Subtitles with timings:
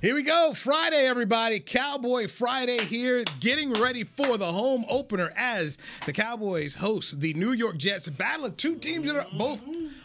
[0.00, 0.52] Here we go.
[0.54, 1.58] Friday, everybody.
[1.58, 5.76] Cowboy Friday here, getting ready for the home opener as
[6.06, 8.08] the Cowboys host the New York Jets.
[8.08, 9.60] Battle of two teams that are both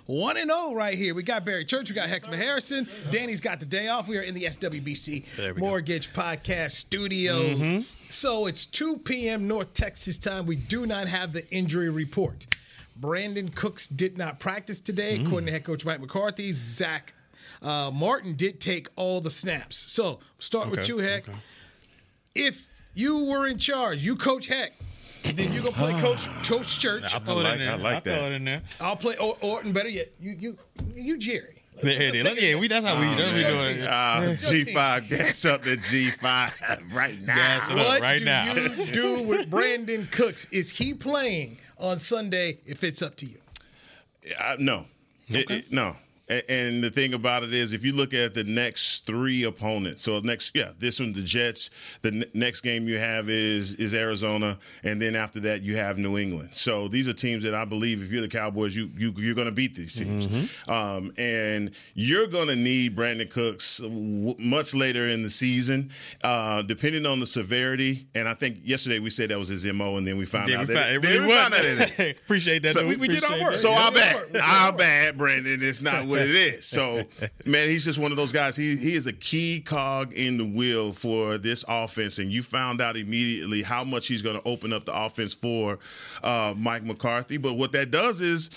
[0.07, 1.13] 1 and 0 right here.
[1.13, 2.87] We got Barry Church, we got Heckma Harrison.
[3.11, 4.07] Danny's got the day off.
[4.07, 6.23] We are in the SWBC Mortgage go.
[6.23, 7.59] Podcast Studios.
[7.59, 7.81] Mm-hmm.
[8.09, 9.47] So it's 2 p.m.
[9.47, 10.47] North Texas time.
[10.47, 12.47] We do not have the injury report.
[12.99, 15.27] Brandin Cooks did not practice today, mm.
[15.27, 16.51] according to head coach Mike McCarthy.
[16.51, 17.13] Zach
[17.63, 19.77] uh, Martin did take all the snaps.
[19.77, 21.27] So start okay, with you, Heck.
[21.27, 21.37] Okay.
[22.35, 24.73] If you were in charge, you coach Heck.
[25.23, 27.13] Then you gonna play Coach Coach Church.
[27.13, 27.71] I'll throw it in there.
[27.71, 28.17] I like I'll that.
[28.17, 28.61] Throw it in there.
[28.81, 29.71] I'll play or, Orton.
[29.71, 30.57] Better yet, you you
[30.93, 31.63] you Jerry.
[31.81, 33.87] Let's, yeah, we that's how we, that's we doing it.
[33.87, 36.55] Uh, G five, gas up the G five
[36.93, 37.35] right now.
[37.35, 38.53] Gas it what right do now.
[38.53, 40.45] you do with Brandin Cooks?
[40.51, 42.59] Is he playing on Sunday?
[42.65, 43.37] If it's up to you,
[44.39, 44.85] uh, no,
[45.31, 45.39] okay.
[45.39, 45.95] it, it, no.
[46.49, 50.19] And the thing about it is, if you look at the next three opponents, so
[50.19, 51.69] next, yeah, this one, the Jets.
[52.01, 55.97] The n- next game you have is is Arizona, and then after that you have
[55.97, 56.49] New England.
[56.53, 59.47] So these are teams that I believe, if you're the Cowboys, you you you're going
[59.47, 60.71] to beat these teams, mm-hmm.
[60.71, 65.91] um, and you're going to need Brandin Cooks w- much later in the season,
[66.23, 68.07] uh, depending on the severity.
[68.15, 70.61] And I think yesterday we said that was his mo, and then we found yeah,
[70.61, 72.11] out we that found, it really was.
[72.23, 72.73] Appreciate that.
[72.73, 73.55] So we, we did our work.
[73.55, 75.59] So our bad, our bad, Brandon.
[75.61, 76.65] It's not what it is.
[76.65, 77.03] So,
[77.45, 78.55] man, he's just one of those guys.
[78.55, 82.81] He he is a key cog in the wheel for this offense, and you found
[82.81, 85.79] out immediately how much he's going to open up the offense for
[86.23, 87.37] uh, Mike McCarthy.
[87.37, 88.49] But what that does is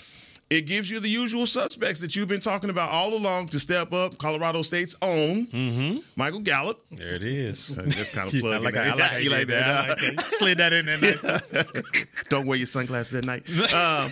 [0.49, 3.91] it gives you the usual suspects that you've been talking about all along to step
[3.91, 4.17] up.
[4.17, 5.97] Colorado State's own mm-hmm.
[6.15, 6.85] Michael Gallup.
[6.91, 7.67] There it is.
[7.67, 9.89] Just kind of plug I like, I like, you like that.
[9.89, 10.25] Like that.
[10.39, 12.23] Slid that in there nice.
[12.29, 13.43] Don't wear your sunglasses at night.
[13.77, 14.09] Um,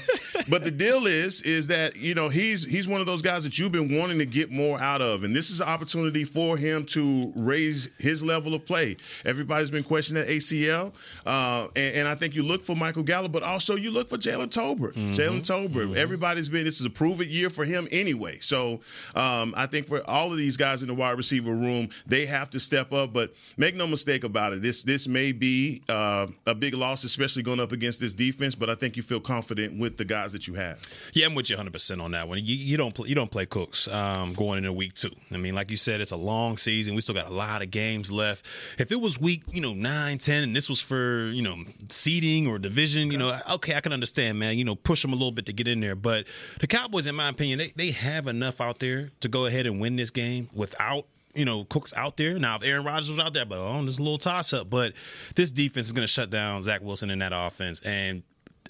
[0.50, 3.58] but the deal is, is that you know he's he's one of those guys that
[3.58, 6.86] you've been wanting to get more out of, and this is an opportunity for him
[6.88, 8.98] to raise his level of play.
[9.26, 10.94] Everybody's been questioning that ACL,
[11.26, 14.18] uh, and, and, I think you look for Michael Gallup, but also you look for
[14.18, 14.94] Jalen Tolbert.
[14.94, 15.12] Mm-hmm.
[15.14, 15.88] Jalen Tolbert.
[15.88, 15.98] Mm-hmm.
[15.98, 18.40] Everybody everybody's been this is a prove it year for him anyway.
[18.40, 18.82] So
[19.16, 22.50] um, I think for all of these guys in the wide receiver room, they have
[22.52, 23.14] to step up.
[23.14, 27.44] But make no mistake about it, this this may be uh, a big loss, especially
[27.44, 28.56] going up against this defense.
[28.56, 30.80] But I think you feel confident with the guys that you have.
[31.14, 32.40] Yeah, I'm with you 100 percent on that one.
[32.40, 35.12] You, you, don't play, you don't play Cooks um, going into week two.
[35.32, 36.96] I mean, like you said, it's a long season.
[36.96, 38.46] We still got a lot of games left.
[38.80, 41.58] If it was week you know nine, ten, and this was for you know
[41.90, 44.58] seeding or division, you know, okay, I can understand, man.
[44.58, 47.08] You know, push them a little bit to get in there, but but the Cowboys,
[47.08, 50.10] in my opinion, they, they have enough out there to go ahead and win this
[50.10, 52.40] game without you know, Cook's out there.
[52.40, 54.70] Now, if Aaron Rodgers was out there, but oh, there's a little toss up.
[54.70, 54.94] But
[55.36, 57.82] this defense is going to shut down Zach Wilson in that offense.
[57.82, 58.24] And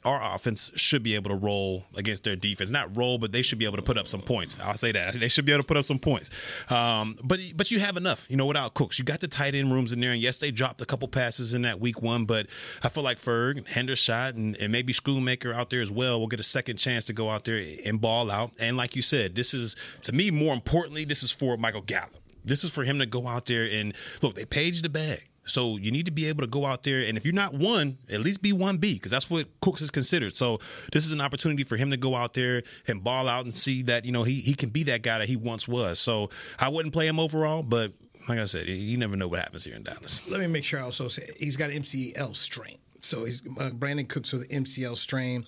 [0.06, 2.70] our offense should be able to roll against their defense.
[2.70, 4.56] Not roll, but they should be able to put up some points.
[4.62, 6.32] I'll say that they should be able to put up some points.
[6.70, 9.00] Um, but but you have enough, you know, without Cooks.
[9.00, 11.54] You got the tight end rooms in there, and yes, they dropped a couple passes
[11.54, 12.48] in that week one, but
[12.84, 16.40] I feel like Ferg, Hendershot, and, and maybe Schoonmaker out there as well will get
[16.40, 18.52] a second chance to go out there and ball out.
[18.60, 22.16] And like you said, this is to me more importantly, this is for Michael Gallup.
[22.44, 24.36] This is for him to go out there and look.
[24.36, 25.28] They paged the bag.
[25.46, 27.98] So you need to be able to go out there, and if you're not one,
[28.10, 30.36] at least be one B, because that's what Cooks is considered.
[30.36, 30.60] So
[30.92, 33.84] this is an opportunity for him to go out there and ball out and see
[33.84, 36.00] that you know he he can be that guy that he once was.
[36.00, 36.30] So
[36.60, 37.94] I wouldn't play him overall, but
[38.28, 40.22] like I said, you never know what happens here in Dallas.
[40.28, 42.78] Let me make sure I also say he's got MCL strain.
[43.02, 45.46] So he's uh, Brandin Cooks with MCL strain,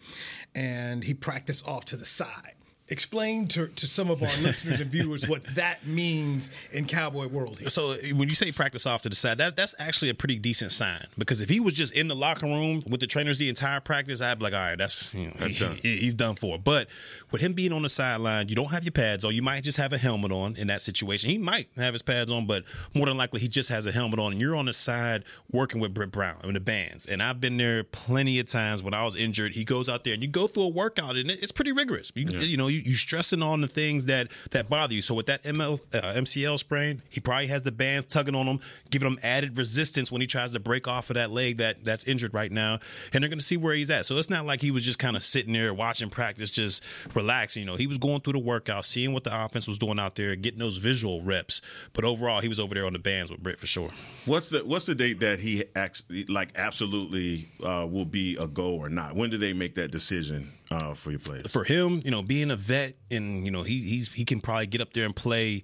[0.53, 2.53] and he practiced off to the side
[2.89, 7.59] explain to, to some of our listeners and viewers what that means in cowboy world
[7.59, 7.69] here.
[7.69, 10.71] so when you say practice off to the side that, that's actually a pretty decent
[10.71, 11.05] sign.
[11.17, 14.21] Because if he was just in the locker room with the trainers the entire practice
[14.21, 15.75] i'd be like all right that's, you know, that's done.
[15.75, 16.57] He, he's done for.
[16.57, 16.87] But
[17.31, 19.33] with him being on the sideline you don't have your pads on.
[19.33, 21.29] You might just have a helmet on in that situation.
[21.29, 22.63] He might have his pads on but
[22.93, 24.31] more than likely he just has a helmet on.
[24.31, 27.05] And you're on the side working with Britt Brown and the bands.
[27.05, 29.55] And I've been there plenty of times when I was injured.
[29.55, 32.11] He goes out there and you go through a workout and it's pretty rigorous.
[32.15, 32.39] You, yeah.
[32.39, 35.01] you know you you stressing on the things that that bother you.
[35.01, 38.59] So with that ML, uh, MCL sprain, he probably has the bands tugging on him,
[38.89, 42.03] giving him added resistance when he tries to break off of that leg that that's
[42.05, 42.79] injured right now.
[43.13, 44.05] And they're going to see where he's at.
[44.05, 46.83] So it's not like he was just kind of sitting there watching practice, just
[47.13, 47.61] relaxing.
[47.61, 50.15] You know, he was going through the workout, seeing what the offense was doing out
[50.15, 51.61] there, getting those visual reps.
[51.93, 53.89] But overall, he was over there on the bands with Britt for sure.
[54.25, 58.71] What's the What's the date that he acts like absolutely uh, will be a go
[58.71, 59.15] or not?
[59.15, 61.51] When do they make that decision uh, for your players?
[61.51, 64.67] For him, you know, being a vet and you know he he's he can probably
[64.67, 65.63] get up there and play.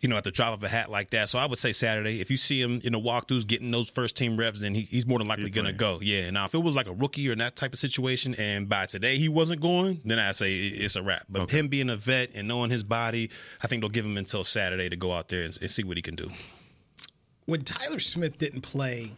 [0.00, 1.30] You know, at the drop of a hat like that.
[1.30, 2.20] So I would say Saturday.
[2.20, 5.06] If you see him in the walkthroughs getting those first team reps, then he, he's
[5.06, 6.00] more than likely going to go.
[6.02, 6.30] Yeah.
[6.30, 9.16] Now, if it was like a rookie or that type of situation, and by today
[9.16, 11.24] he wasn't going, then I say it's a wrap.
[11.30, 11.58] But Okay.
[11.58, 13.30] him being a vet and knowing his body,
[13.62, 15.96] I think they'll give him until Saturday to go out there and, and see what
[15.96, 16.30] he can do.
[17.46, 19.12] when Tyler Smith didn't play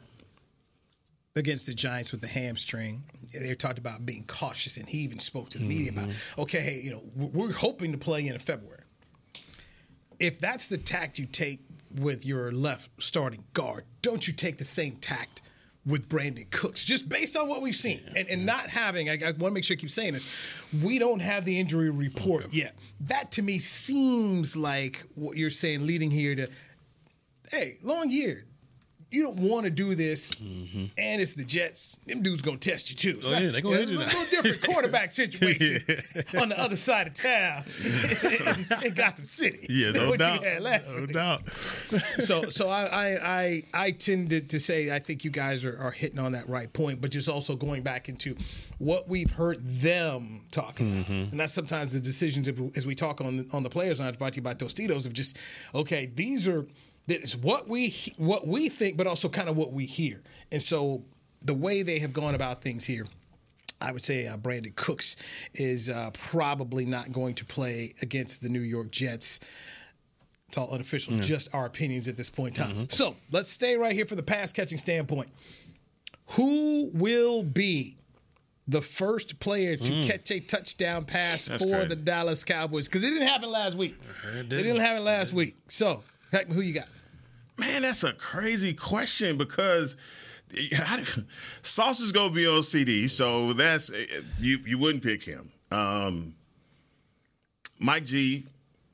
[1.37, 5.51] against the Giants with the hamstring, they talked about being cautious, and he even spoke
[5.51, 6.41] to the media about, mm-hmm.
[6.41, 8.83] okay, hey, you know, we're hoping to play in February.
[10.19, 11.61] If that's the tact you take
[12.01, 15.43] with your left starting guard, don't you take the same tact?
[15.87, 19.31] With Brandin Cooks, just based on what we've seen, and, and not having, I, I
[19.31, 20.27] want to make sure I keep saying this,
[20.83, 22.77] we don't have the injury report yet.
[23.01, 26.49] That to me seems like what you're saying, leading here to
[27.51, 28.45] hey, long year.
[29.11, 30.91] You don't want to do this, and
[31.21, 31.97] it's the Jets.
[32.07, 33.19] Them dudes gonna test you too.
[33.19, 33.37] It's Mm-hmm.
[33.37, 35.83] Oh, yeah, they gonna hit you a little different quarterback situation
[36.39, 39.67] on the other side of town in, in Gotham City.
[39.93, 41.13] than what you had last week.
[41.13, 41.43] doubt.
[42.19, 45.91] So, so I, I, I, I tended to say I think you guys are, are
[45.91, 48.37] hitting on that right point, but just also going back into
[48.79, 53.47] what we've heard them talking about, and that's sometimes the decisions as we talk on
[53.53, 55.37] on the players' line brought to you by Tostitos of just
[55.75, 56.67] okay, these are
[57.17, 60.23] is what we what we think, but also kind of what we hear,
[60.53, 61.03] and so
[61.43, 63.07] the way they have gone about things here.
[63.81, 65.15] I would say uh, Brandin Cooks
[65.55, 69.39] is uh, probably not going to play against the New York Jets.
[70.49, 72.89] It's all unofficial, just our opinions at this point in time.
[72.89, 75.29] So let's stay right here for the pass catching standpoint.
[76.31, 77.99] Who will be
[78.67, 81.89] the first player to catch a touchdown pass That's for crazy.
[81.89, 82.89] the Dallas Cowboys?
[82.89, 83.97] Because it didn't happen last week.
[84.35, 85.57] It didn't happen last week.
[85.69, 86.03] So,
[86.33, 86.89] Heckman, who you got?
[87.59, 89.97] Man, that's a crazy question because
[91.63, 93.91] Sauce is gonna be on CeeDee, so that's
[94.41, 94.59] you.
[94.65, 95.51] You wouldn't pick him.
[95.71, 96.35] Um,
[97.81, 98.47] Mike G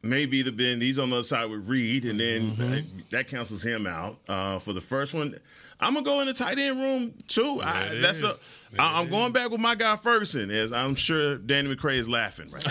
[0.03, 0.83] may be the bend.
[0.83, 2.99] He's on the other side with Reed, and then Mm-hmm.
[3.11, 5.37] that cancels him out uh, for the first one.
[5.81, 7.61] I'm gonna go in the tight end room too.
[7.63, 8.25] I, that's is.
[8.25, 8.35] a.
[8.81, 9.11] I, I'm is.
[9.11, 12.65] going back with my guy Ferguson, as I'm sure Danny McCray is laughing right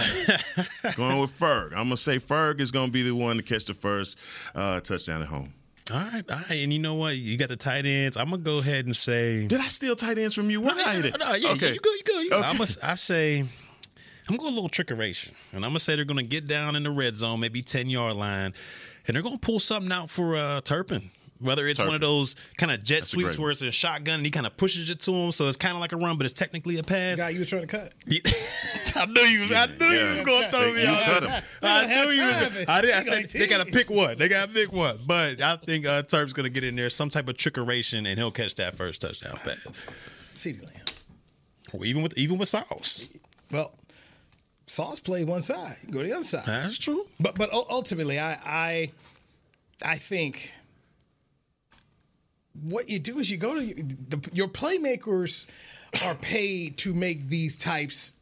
[0.58, 0.92] now.
[0.96, 1.68] going with Ferg.
[1.72, 4.18] I'm gonna say Ferg is gonna be the one to catch the first
[4.56, 5.54] uh, touchdown at home.
[5.92, 6.60] All right, all right.
[6.60, 7.18] And you know what?
[7.18, 8.16] You got the tight ends.
[8.16, 9.48] I'm gonna go ahead and say.
[9.48, 10.62] Did I steal tight ends from you?
[10.62, 11.20] What did I it?
[11.20, 11.74] No, yeah, okay.
[11.74, 12.38] you go, you go, you go.
[12.40, 12.48] Okay.
[12.48, 13.48] I'm gonna, I say, I'm
[14.38, 16.84] going to go a little trickeration, and I'm gonna say they're gonna get down in
[16.84, 18.54] the red zone, maybe ten yard line,
[19.08, 21.12] and they're gonna pull something out for uh, Turpin.
[21.44, 24.26] Whether it's one of those kind of jet a sweeps where it's a shotgun and
[24.26, 26.26] he kind of pushes it to him, so it's kind of like a run, but
[26.26, 27.18] it's technically a pass.
[27.18, 27.94] Guy you were trying to cut.
[28.96, 29.52] I knew you was.
[29.54, 30.10] I knew you Yeah.
[30.12, 31.04] was going to throw me You out.
[31.04, 31.44] cut him.
[31.62, 32.66] I knew you was.
[32.68, 34.18] I, did, I said they got to pick one.
[34.18, 35.00] They got to pick one.
[35.06, 38.18] But I think uh, Terp's going to get in there, some type of trickeration, and
[38.18, 39.58] he'll catch that first touchdown pass.
[40.36, 40.74] CeeDee Lamb.
[41.74, 43.08] Well, even with even with Sauce.
[43.52, 43.74] Well,
[44.68, 45.76] Sauce played one side.
[45.92, 46.46] Go to the other side.
[46.46, 47.08] That's true.
[47.20, 48.92] But but ultimately, I I
[49.84, 50.54] I think
[52.62, 53.74] what you do is you go to
[54.10, 55.48] the, your playmakers
[56.04, 58.14] are paid to make these types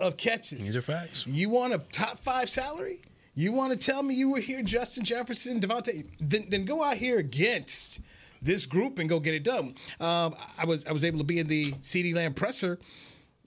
[0.00, 0.58] of catches.
[0.58, 1.26] These are facts.
[1.26, 3.00] You want a top five salary?
[3.34, 6.06] You want to tell me you were here, Justin Jefferson, Davante?
[6.18, 8.00] Then, then go out here against
[8.42, 9.74] this group and go get it done.
[10.00, 12.78] Um, I was I was able to be in the CeeDee Lamb presser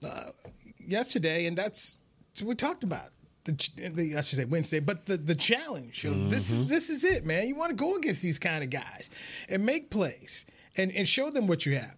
[0.04, 0.30] uh,
[0.78, 3.10] yesterday, and that's, that's what we talked about.
[3.46, 6.04] The, the I should say Wednesday, but the the challenge.
[6.04, 6.68] You know, This is mm-hmm.
[6.68, 7.46] this is it, man.
[7.46, 9.08] You want to go against these kind of guys
[9.48, 11.96] and make plays and and show them what you have.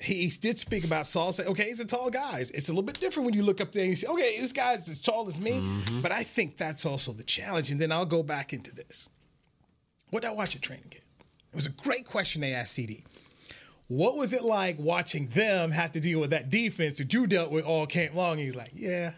[0.00, 1.32] He did speak about Saul.
[1.32, 2.38] Say, okay, he's a tall guy.
[2.38, 4.52] It's a little bit different when you look up there and you say, okay, this
[4.52, 5.52] guy's as tall as me.
[5.52, 6.00] Mm-hmm.
[6.00, 7.70] But I think that's also the challenge.
[7.70, 9.08] And then I'll go back into this.
[10.10, 11.04] What did I watch at training camp?
[11.52, 13.04] It was a great question they asked CeeDee.
[13.88, 17.52] What was it like watching them have to deal with that defense that you dealt
[17.52, 18.38] with all camp long?
[18.38, 19.12] He's like, yeah,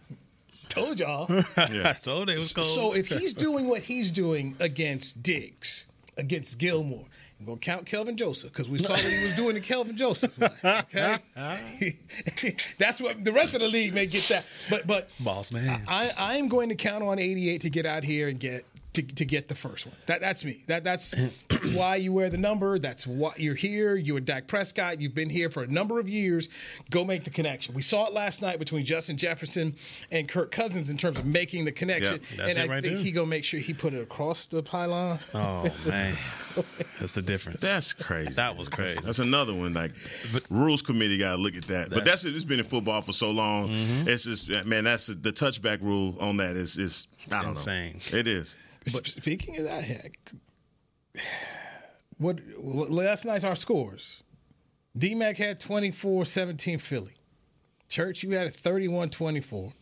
[0.76, 1.26] told y'all.
[1.56, 1.90] yeah.
[1.90, 2.66] I told you it was cold.
[2.66, 7.04] So if he's doing what he's doing against Diggs, against Gilmore,
[7.38, 10.32] I'm gonna count Kelvin Joseph because we saw what he was doing to Kelvin Joseph.
[10.42, 11.18] Okay,
[12.78, 14.46] that's what the rest of the league may get that.
[14.70, 15.82] But but Boss man.
[15.86, 18.64] I I am going to count on 88 to get out here and get.
[18.96, 20.62] To, to get the first one, that that's me.
[20.68, 21.14] That that's
[21.50, 22.78] That's why you wear the number.
[22.78, 23.94] That's why you're here.
[23.96, 25.02] You're Dak Prescott.
[25.02, 26.48] You've been here for a number of years.
[26.90, 27.74] Go make the connection.
[27.74, 29.74] We saw it last night between Justin Jefferson
[30.10, 32.20] and Kirk Cousins in terms of making the connection.
[32.30, 33.04] Yeah, that's and it I right think there.
[33.04, 35.18] he gonna make sure he put it across the pylon.
[35.34, 36.16] Oh man,
[36.98, 37.60] that's the difference.
[37.60, 38.30] That's crazy.
[38.32, 38.98] that was crazy.
[39.02, 39.74] That's another one.
[39.74, 39.92] Like
[40.48, 41.90] rules committee got to look at that.
[41.90, 42.34] But that's That's- it.
[42.34, 43.68] It's been in football for so long.
[43.68, 44.08] Mm-hmm.
[44.08, 44.84] It's just man.
[44.84, 48.00] That's the touchback rule on that is is I don't insane.
[48.12, 48.18] know.
[48.18, 48.56] It is.
[48.92, 50.18] But speaking of that, heck,
[52.18, 52.40] what
[52.90, 54.22] last night's our scores.
[54.98, 57.12] DMAC had 24-17 Philly.
[57.88, 59.72] Church, you had a 31-24.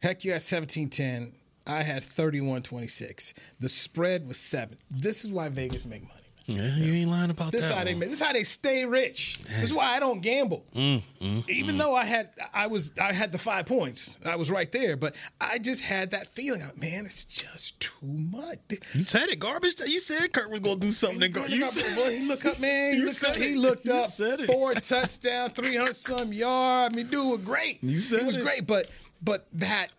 [0.00, 1.34] Heck, you had 17-10.
[1.66, 3.32] I had 31-26.
[3.58, 4.78] The spread was seven.
[4.90, 6.23] This is why Vegas make money.
[6.46, 7.70] Yeah, you ain't lying about This that.
[7.70, 8.00] is how they one.
[8.00, 9.38] This is how they stay rich.
[9.48, 10.66] This is why I don't gamble.
[10.74, 11.02] Mm,
[11.48, 14.18] Even though I had, I was, I had the five points.
[14.26, 16.60] I was right there, but I just had that feeling.
[16.60, 18.58] Like, Man, it's just too much.
[18.92, 19.80] You said it, garbage.
[19.86, 21.32] You said Kurt was gonna do something.
[21.32, 21.46] Go.
[21.46, 22.92] You said- boy, he look up, man.
[22.94, 23.36] He You looked up.
[23.36, 23.56] He it.
[23.56, 24.10] looked up.
[24.40, 24.46] it.
[24.46, 26.92] Four touchdown, three hundred some yard.
[26.92, 27.82] I mean, dude was great.
[27.82, 28.42] You said he was it.
[28.42, 28.86] great, but
[29.22, 29.92] but that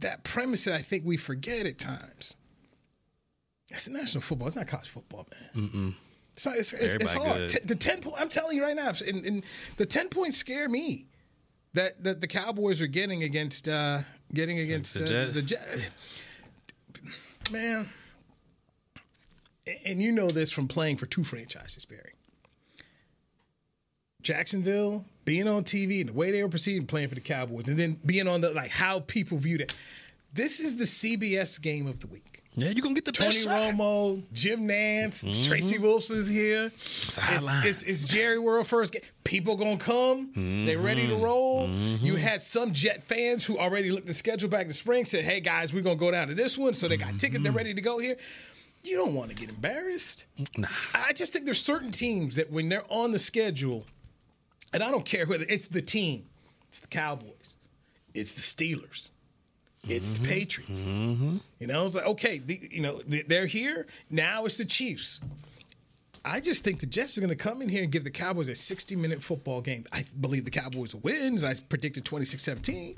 [0.00, 2.36] that premise that I think we forget at times.
[3.70, 4.48] It's national football.
[4.48, 5.68] It's not college football, man.
[5.68, 5.94] Mm-mm.
[6.32, 7.48] It's, not, it's, it's, it's hard.
[7.48, 8.00] T- the ten.
[8.00, 9.44] Po- I'm telling you right now, and, and
[9.76, 11.06] the ten points scare me.
[11.74, 14.00] That that the Cowboys are getting against uh
[14.34, 15.34] getting against the uh, Jets.
[15.34, 15.90] the Jets.
[17.52, 17.86] Man,
[19.86, 22.14] and you know this from playing for two franchises, Barry.
[24.22, 27.78] Jacksonville, being on TV and the way they were proceeding, playing for the Cowboys, and
[27.78, 29.74] then being on the like how people viewed it.
[30.32, 32.39] This is the CBS game of the week.
[32.56, 33.74] Yeah, you're gonna get the Tony best shot.
[33.74, 35.48] Romo, Jim Nantz, mm-hmm.
[35.48, 36.72] Tracy Wolfson's here.
[36.74, 37.64] It's, Sidelines.
[37.64, 39.02] it's, it's Jerry World first game.
[39.22, 40.32] People gonna come.
[40.34, 40.84] They're mm-hmm.
[40.84, 41.68] ready to roll.
[41.68, 42.04] Mm-hmm.
[42.04, 45.24] You had some Jet fans who already looked the schedule back in the spring, said,
[45.24, 47.42] "Hey guys, we're gonna go down to this one." So they got tickets.
[47.42, 48.16] They're ready to go here.
[48.82, 50.26] You don't want to get embarrassed.
[50.56, 50.68] Nah.
[50.94, 53.84] I just think there's certain teams that when they're on the schedule,
[54.72, 56.26] and I don't care whether it's the team,
[56.68, 57.54] it's the Cowboys,
[58.14, 59.10] it's the Steelers,
[59.88, 60.24] it's the mm-hmm.
[60.24, 60.88] Patriots.
[60.88, 61.36] Mm-hmm.
[61.58, 64.44] You know, it's like okay, the, you know they- they're here now.
[64.44, 65.20] It's the Chiefs.
[66.24, 68.50] I just think the Jets are going to come in here and give the Cowboys
[68.50, 69.84] a 60 minute football game.
[69.92, 71.44] I believe the Cowboys wins.
[71.44, 72.96] I predicted 26 17.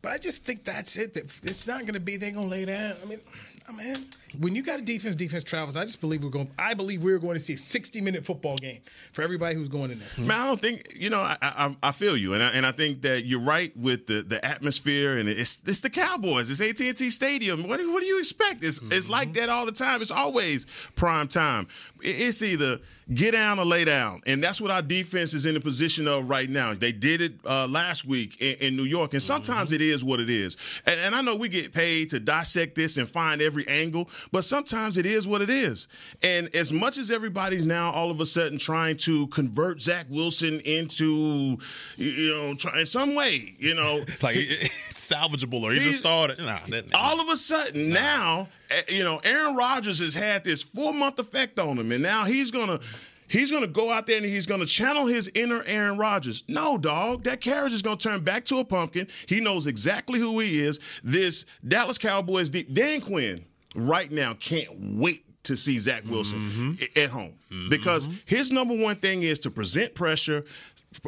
[0.00, 1.14] But I just think that's it.
[1.14, 2.94] That it's not going to be they're going to lay down.
[3.02, 3.20] I mean,
[3.68, 3.96] oh, man,
[4.38, 5.76] when you got a defense, defense travels.
[5.76, 6.50] I just believe we're going.
[6.58, 8.80] I believe we're going to see a 60 minute football game
[9.12, 10.26] for everybody who's going in there.
[10.26, 11.20] Man, I don't think you know.
[11.20, 14.22] I I, I feel you, and I, and I think that you're right with the,
[14.22, 16.50] the atmosphere, and it's it's the Cowboys.
[16.50, 17.68] It's AT and T Stadium.
[17.68, 18.64] What do, what do you expect?
[18.64, 20.02] It's it's like that all the time.
[20.02, 21.68] It's always prime time.
[22.00, 22.78] It's either
[23.14, 26.28] get down or lay down, and that's what our defense is in the position of
[26.28, 26.74] right now.
[26.74, 30.20] They did it uh, last week in, in New York, and sometimes it is what
[30.20, 30.56] it is.
[30.86, 34.44] And, and I know we get paid to dissect this and find every angle, but
[34.44, 35.88] sometimes it is what it is.
[36.22, 40.60] And as much as everybody's now all of a sudden trying to convert Zach Wilson
[40.60, 41.58] into,
[41.96, 45.98] you- know, try, in some way, you know, Like it's salvageable or he's, He's- a
[45.98, 46.36] starter.
[46.42, 50.62] Nah, that, all of a sudden now, eh, you know, Aaron Rodgers has had this
[50.62, 52.78] four month effect on him, and now he's gonna.
[53.28, 56.44] He's gonna go out there and he's gonna channel his inner Aaron Rodgers.
[56.48, 59.08] No, dog, that carriage is gonna turn back to a pumpkin.
[59.26, 60.80] He knows exactly who he is.
[61.02, 63.42] This Dallas Cowboys, Dan Quinn,
[63.74, 67.34] right now can't wait to see Zach Wilson i- at home
[67.68, 70.44] because his number one thing is to present pressure,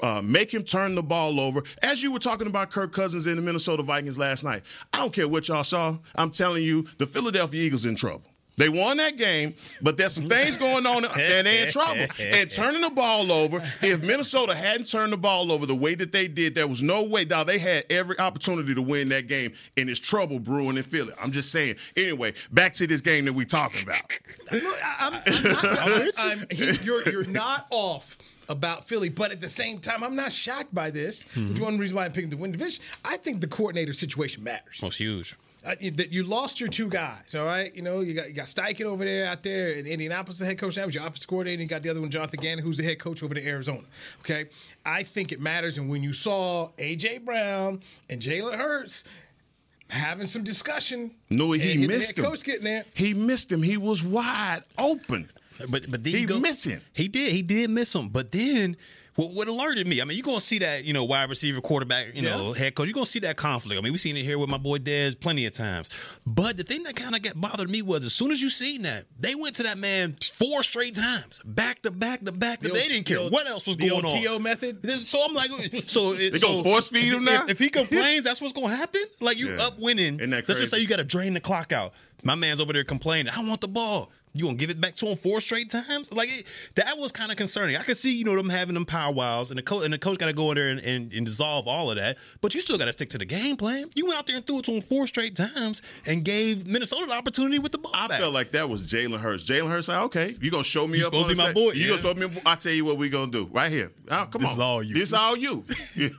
[0.03, 1.63] uh, make him turn the ball over.
[1.83, 5.13] As you were talking about Kirk Cousins and the Minnesota Vikings last night, I don't
[5.13, 5.97] care what y'all saw.
[6.17, 8.25] I'm telling you, the Philadelphia Eagles in trouble.
[8.57, 12.07] They won that game, but there's some things going on and they're in trouble.
[12.21, 16.13] And turning the ball over, if Minnesota hadn't turned the ball over the way that
[16.13, 17.25] they did, there was no way.
[17.25, 21.13] Now they had every opportunity to win that game, and it's trouble brewing in Philly.
[21.21, 21.77] I'm just saying.
[21.97, 24.19] Anyway, back to this game that we're talking about.
[24.53, 26.47] Look, I- I'm, I'm, I'm, I'm,
[26.85, 28.17] you're, you're not off
[28.49, 31.25] about Philly, but at the same time, I'm not shocked by this.
[31.35, 32.83] Which one reason why I'm picking the win division.
[33.05, 34.81] I think the coordinator situation matters.
[34.83, 35.35] Most huge.
[35.65, 37.75] Uh, you- that you lost your two guys, all right?
[37.75, 40.59] You know, you got you got Steichen over there out there in Indianapolis, the head
[40.59, 40.75] coach.
[40.75, 41.61] That was your offensive coordinator.
[41.63, 43.81] And you got the other one, Jonathan Gannon, who's the head coach over there, Arizona.
[44.21, 44.45] Okay,
[44.85, 45.79] I think it matters.
[45.79, 47.81] And when you saw AJ Brown
[48.11, 49.05] and Jalen Hurts
[49.89, 52.31] having some discussion, No, and he the missed head him.
[52.31, 52.85] coach getting there.
[52.95, 53.63] He missed him.
[53.63, 55.31] He was wide open.
[55.69, 56.83] But but then He you go- miss him.
[56.93, 57.33] He did.
[57.33, 58.09] He did miss him.
[58.09, 58.77] But then
[59.17, 60.01] what, what alerted me?
[60.01, 62.87] I mean, you're gonna see that you know wide receiver, quarterback, you know, head coach.
[62.87, 63.79] You're gonna see that conflict.
[63.79, 65.91] I mean, we've seen it here with my boy Dez plenty of times.
[66.27, 68.83] But the thing that kind of got bothered me was as soon as you seen
[68.83, 72.61] that, they went to that man four straight times, back to back to back.
[72.61, 74.23] The they old- didn't care the what else was the going old on.
[74.23, 74.83] TO method?
[74.83, 75.51] This- So I'm like,
[75.87, 77.45] so it, They so gonna force feed him now?
[77.49, 79.03] If, he complains, that's what's gonna happen.
[79.21, 79.67] Like you Yeah.
[79.67, 80.19] up winning.
[80.19, 81.93] Let's just say you got to drain the clock out.
[82.23, 83.33] My man's over there complaining.
[83.37, 84.11] I want the ball.
[84.37, 86.13] You gonna give it back to him four straight times?
[86.13, 87.77] Like it, that was kind of concerning.
[87.77, 89.99] I could see you know them having them power wows, and the coach and the
[89.99, 92.19] coach got to go in there and, and, and, dissolve all of that.
[92.41, 93.91] But you still got to stick to the game plan.
[93.95, 97.07] You went out there and threw it to him four straight times and gave Minnesota
[97.07, 97.93] the opportunity with the ball.
[97.95, 98.19] I back.
[98.19, 99.45] felt like that was Jalen Hurts.
[99.45, 101.47] Jalen Hurts said, "Okay, you gonna show me You up supposed on to be my
[101.47, 101.55] set?
[101.55, 102.03] boy, You yeah.
[102.03, 102.43] gonna show me?
[102.45, 103.93] I tell you what we gonna do right here.
[104.11, 104.95] Oh, come This on, is all you.
[104.95, 105.65] This is all you.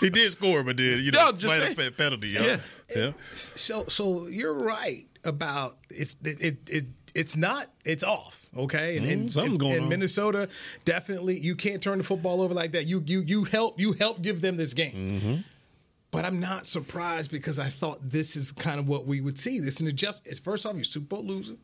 [0.00, 2.28] He did score, but did you know No, just played say- a penalty?
[2.28, 2.42] yo.
[2.44, 2.56] Yeah.
[2.94, 3.12] yeah.
[3.32, 6.84] So so you're right about it's it it, it
[7.16, 8.96] it's not it's off okay?
[8.98, 9.88] And, Mm, something's and- going and on.
[9.88, 10.48] Minnesota
[10.84, 12.86] definitely you can't turn the football over like that.
[12.86, 14.92] You you you help you help give them this game.
[14.92, 15.34] Mm-hmm.
[16.12, 19.58] but I'm not surprised because I thought this is kind of what we would see.
[19.60, 21.56] This and it just it's first off you're Super Bowl loser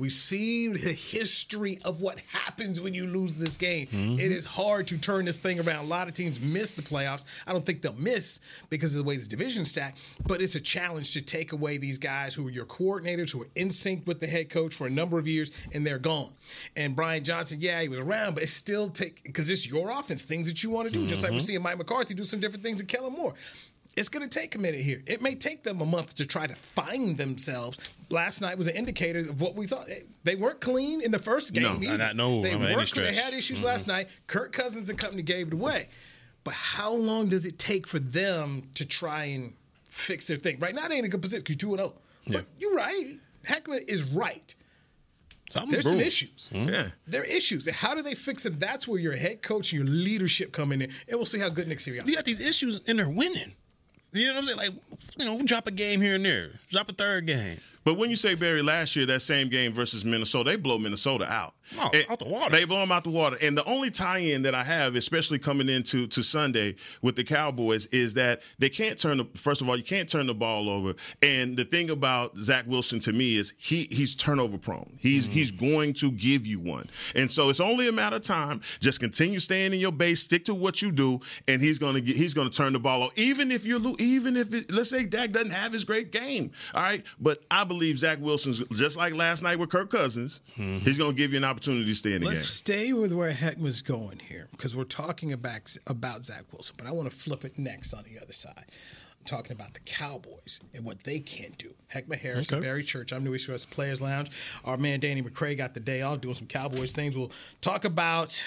[0.00, 3.86] we see the history of what happens when you lose this game.
[3.88, 4.14] Mm-hmm.
[4.14, 5.84] It is hard to turn this thing around.
[5.84, 7.24] A lot of teams miss the playoffs.
[7.46, 8.40] I don't think they'll miss
[8.70, 11.98] because of the way this division stacked, but it's a challenge to take away these
[11.98, 14.90] guys who are your coordinators, who are in sync with the head coach for a
[14.90, 16.32] number of years, and they're gone.
[16.76, 20.22] And Brian Johnson, yeah, he was around, but it's still take because it's your offense,
[20.22, 21.06] things that you want to do.
[21.06, 23.34] Just like we're seeing Mike McCarthy do some different things to Kellen Moore.
[24.00, 25.02] It's going to take a minute here.
[25.06, 27.78] It may take them a month to try to find themselves.
[28.08, 29.88] Last night was an indicator of what we thought.
[30.24, 31.64] They weren't clean in the first game.
[31.64, 31.98] No, either.
[31.98, 32.94] not- no, they I mean, weren't.
[32.94, 33.66] They had issues mm-hmm.
[33.66, 34.08] last night.
[34.26, 35.90] Kirk Cousins and company gave it away.
[36.44, 39.52] But how long does it take for them to try and
[39.84, 40.58] fix their thing?
[40.60, 41.44] Right now, they ain't in a good position.
[41.44, 41.94] 'cause You're two and zero.
[42.26, 43.18] But you're right.
[43.46, 44.54] Heckman is right.
[45.50, 46.06] Something's There's some brewing.
[46.06, 46.48] issues.
[46.54, 46.68] Mm-hmm.
[46.70, 46.88] Yeah.
[47.06, 47.66] There are issues.
[47.66, 48.56] And how do they fix them?
[48.58, 51.68] That's where your head coach and your leadership come in, and we'll see how good
[51.68, 52.06] Nick Sirianni.
[52.06, 53.56] You got these issues and they're winning.
[54.12, 54.58] You know what I'm saying?
[54.58, 54.72] Like,
[55.18, 57.58] you know, drop a game here and there, drop a third game.
[57.84, 61.30] But when you say Barry last year, that same game versus Minnesota, they blow Minnesota
[61.30, 61.54] out.
[61.78, 62.50] Oh, And out the water.
[62.50, 63.36] They blow them out the water.
[63.40, 67.86] And the only tie-in that I have, especially coming into to Sunday with the Cowboys,
[67.86, 70.94] is that they can't turn the first of all, you can't turn the ball over.
[71.22, 74.96] And the thing about Zach Wilson to me is he he's turnover prone.
[74.98, 75.32] He's Mm-hmm.
[75.32, 76.88] he's going to give you one.
[77.14, 78.60] And so it's only a matter of time.
[78.80, 82.16] Just continue staying in your base, stick to what you do, and he's gonna get
[82.16, 83.12] he's gonna turn the ball over.
[83.16, 86.50] Even if you lo- even if it, let's say Dak doesn't have his great game.
[86.74, 87.04] All right.
[87.20, 90.78] But I believe Zach Wilson's just like last night with Kirk Cousins, mm-hmm.
[90.78, 92.46] he's gonna give you an opportunity to stay in the Let's game.
[92.46, 96.90] stay with where Heckman's going here because we're talking about about Zach Wilson, but I
[96.92, 98.64] want to flip it next on the other side.
[98.66, 101.74] I'm talking about the Cowboys and what they can't do.
[101.94, 102.60] Heckman Harris Okay.
[102.60, 103.12] Barry Church.
[103.12, 104.30] I'm New East Coast Players Lounge.
[104.64, 107.16] Our man Danny McCray got the day off doing some Cowboys things.
[107.16, 107.30] We'll
[107.60, 108.42] talk about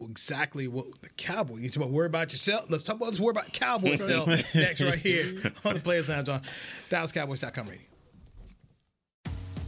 [0.00, 1.56] exactly what the Cowboy.
[1.56, 2.66] You talk about worry about yourself.
[2.68, 6.28] Let's talk about let's worry about Cowboy self next right here on the Players Lounge
[6.28, 6.42] on
[6.90, 7.87] DallasCowboys.com radio.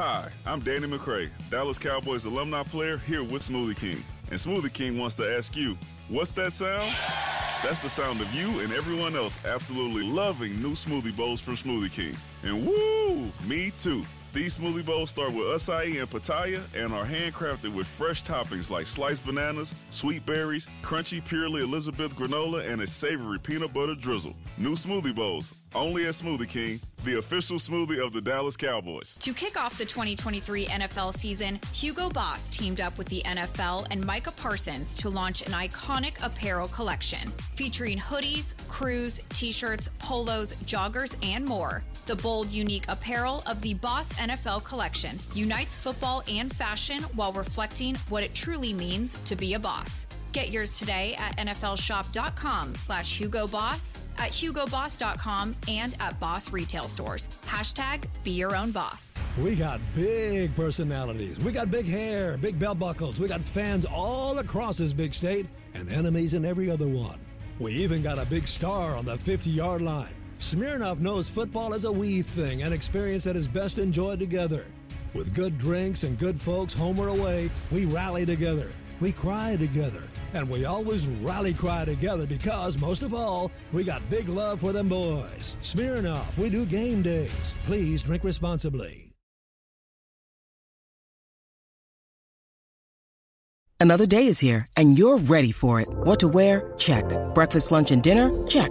[0.00, 4.00] Hi, I'm Danny McCray, Dallas Cowboys alumni player here with Smoothie King.
[4.30, 5.76] And Smoothie King wants to ask you,
[6.08, 6.94] what's that sound?
[7.64, 11.92] That's the sound of you and everyone else absolutely loving new smoothie bowls from Smoothie
[11.92, 12.16] King.
[12.44, 14.04] And woo, me too.
[14.38, 18.86] These smoothie bowls start with acai and pitaya and are handcrafted with fresh toppings like
[18.86, 24.36] sliced bananas, sweet berries, crunchy purely Elizabeth granola, and a savory peanut butter drizzle.
[24.56, 29.16] New smoothie bowls, only at Smoothie King, the official smoothie of the Dallas Cowboys.
[29.18, 34.04] To kick off the 2023 NFL season, Hugo Boss teamed up with the NFL and
[34.06, 41.16] Micah Parsons to launch an iconic apparel collection featuring hoodies, crews, t shirts, polos, joggers,
[41.26, 41.82] and more.
[42.06, 47.94] The bold, unique apparel of the Boss NFL collection unites football and fashion while reflecting
[48.08, 50.06] what it truly means to be a boss.
[50.32, 57.28] Get yours today at nflshop.com slash Hugo Boss, at hugoboss.com, and at Boss retail stores.
[57.46, 59.18] Hashtag be your own boss.
[59.38, 61.38] We got big personalities.
[61.40, 63.18] We got big hair, big belt buckles.
[63.18, 67.18] We got fans all across this big state and enemies in every other one.
[67.58, 70.14] We even got a big star on the 50 yard line.
[70.38, 74.66] Smirnoff knows football is a we thing, an experience that is best enjoyed together.
[75.12, 78.70] With good drinks and good folks home or away, we rally together.
[79.00, 80.02] We cry together.
[80.34, 84.72] And we always rally cry together because, most of all, we got big love for
[84.72, 85.56] them boys.
[85.60, 87.56] Smirnoff, we do game days.
[87.64, 89.10] Please drink responsibly.
[93.80, 95.88] Another day is here, and you're ready for it.
[95.88, 96.74] What to wear?
[96.78, 97.04] Check.
[97.34, 98.46] Breakfast, lunch, and dinner?
[98.48, 98.70] Check.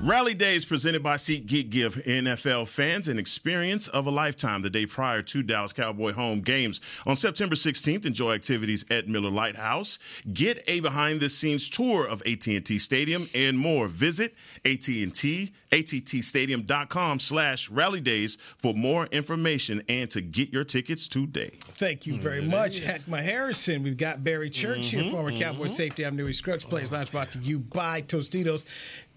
[0.00, 4.86] Rally Days presented by SeatGeek give NFL fans an experience of a lifetime the day
[4.86, 6.80] prior to Dallas Cowboy home games.
[7.04, 9.98] On September 16th, enjoy activities at Miller Lite House.
[10.32, 13.88] Get a behind-the-scenes tour of AT&T Stadium and more.
[13.88, 21.50] Visit AT&T, attstadium.com slash rally days for more information and to get your tickets today.
[21.58, 23.82] Thank you mm, very much, Heckma Harrison.
[23.82, 25.42] We've got Barry Church here, mm-hmm, former mm-hmm.
[25.42, 26.06] Cowboy safety.
[26.06, 26.64] I'm Newy Scruggs.
[26.64, 28.64] Players Lounge brought to you by Tostitos.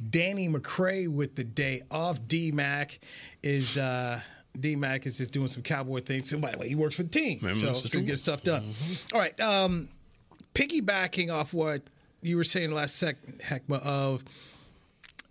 [0.09, 2.19] Danny McCray with the day off.
[2.27, 2.99] D Mac
[3.43, 4.19] is uh
[4.59, 6.29] D Mac is just doing some cowboy things.
[6.29, 7.39] So, by the way, he works for the team.
[7.55, 8.01] So that's to true.
[8.03, 8.73] get stuff done.
[9.13, 9.39] All right.
[9.39, 9.89] Um
[10.53, 11.81] piggybacking off what
[12.21, 14.23] you were saying last second, Heckma, of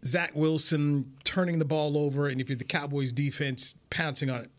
[0.05, 4.51] Zach Wilson turning the ball over and if you're the Cowboys defense pouncing on it.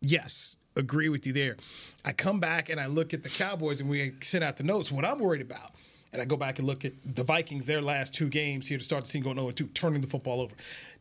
[0.00, 1.56] Yes, agree with you there.
[2.04, 4.90] I come back and I look at the Cowboys and we send out the notes.
[4.90, 5.72] What I'm worried about,
[6.12, 8.84] and I go back and look at the Vikings, their last two games here to
[8.84, 10.54] start the season going 0 2, turning the football over.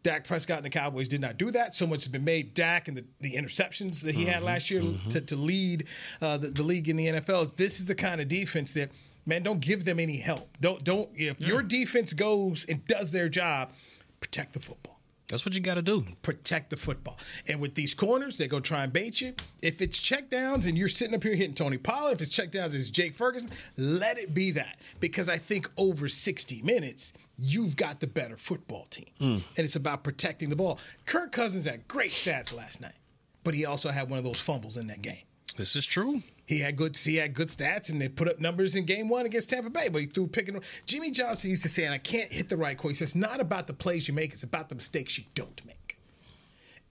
[0.03, 1.73] Dak Prescott and the Cowboys did not do that.
[1.73, 2.53] So much has been made.
[2.53, 5.85] Dak and the, the interceptions that he had last year to, to lead
[6.21, 7.55] uh, the, the league in the NFL.
[7.55, 8.91] This is the kind of defense that,
[9.25, 10.49] man, don't give them any help.
[10.61, 13.73] Don't, don't, if your defense goes and does their job,
[14.21, 14.98] protect the football
[15.29, 16.05] That's what you got to do.
[16.23, 17.17] protect the football.
[17.47, 19.33] And with these corners, they go try and bait you.
[19.61, 22.89] If it's checkdowns and you're sitting up here hitting Tony Pollard, if it's checkdowns, it's
[22.89, 24.79] Jake Ferguson, let it be that.
[24.99, 29.05] Because I think over 60 minutes, you've got the better football team.
[29.19, 29.37] Hmm.
[29.55, 30.79] And it's about protecting the ball.
[31.05, 32.95] Kirk Cousins had great stats last night,
[33.43, 35.21] but he also had one of those fumbles in that game.
[35.57, 36.23] This is true.
[36.49, 39.27] He had good he had good stats and they put up numbers in game one
[39.27, 40.59] against Tampa Bay, but he threw picking.
[40.87, 43.67] Jimmy Johnson used to say, and I can't hit the right says, "It's not about
[43.67, 45.99] the plays you make; it's about the mistakes you don't make."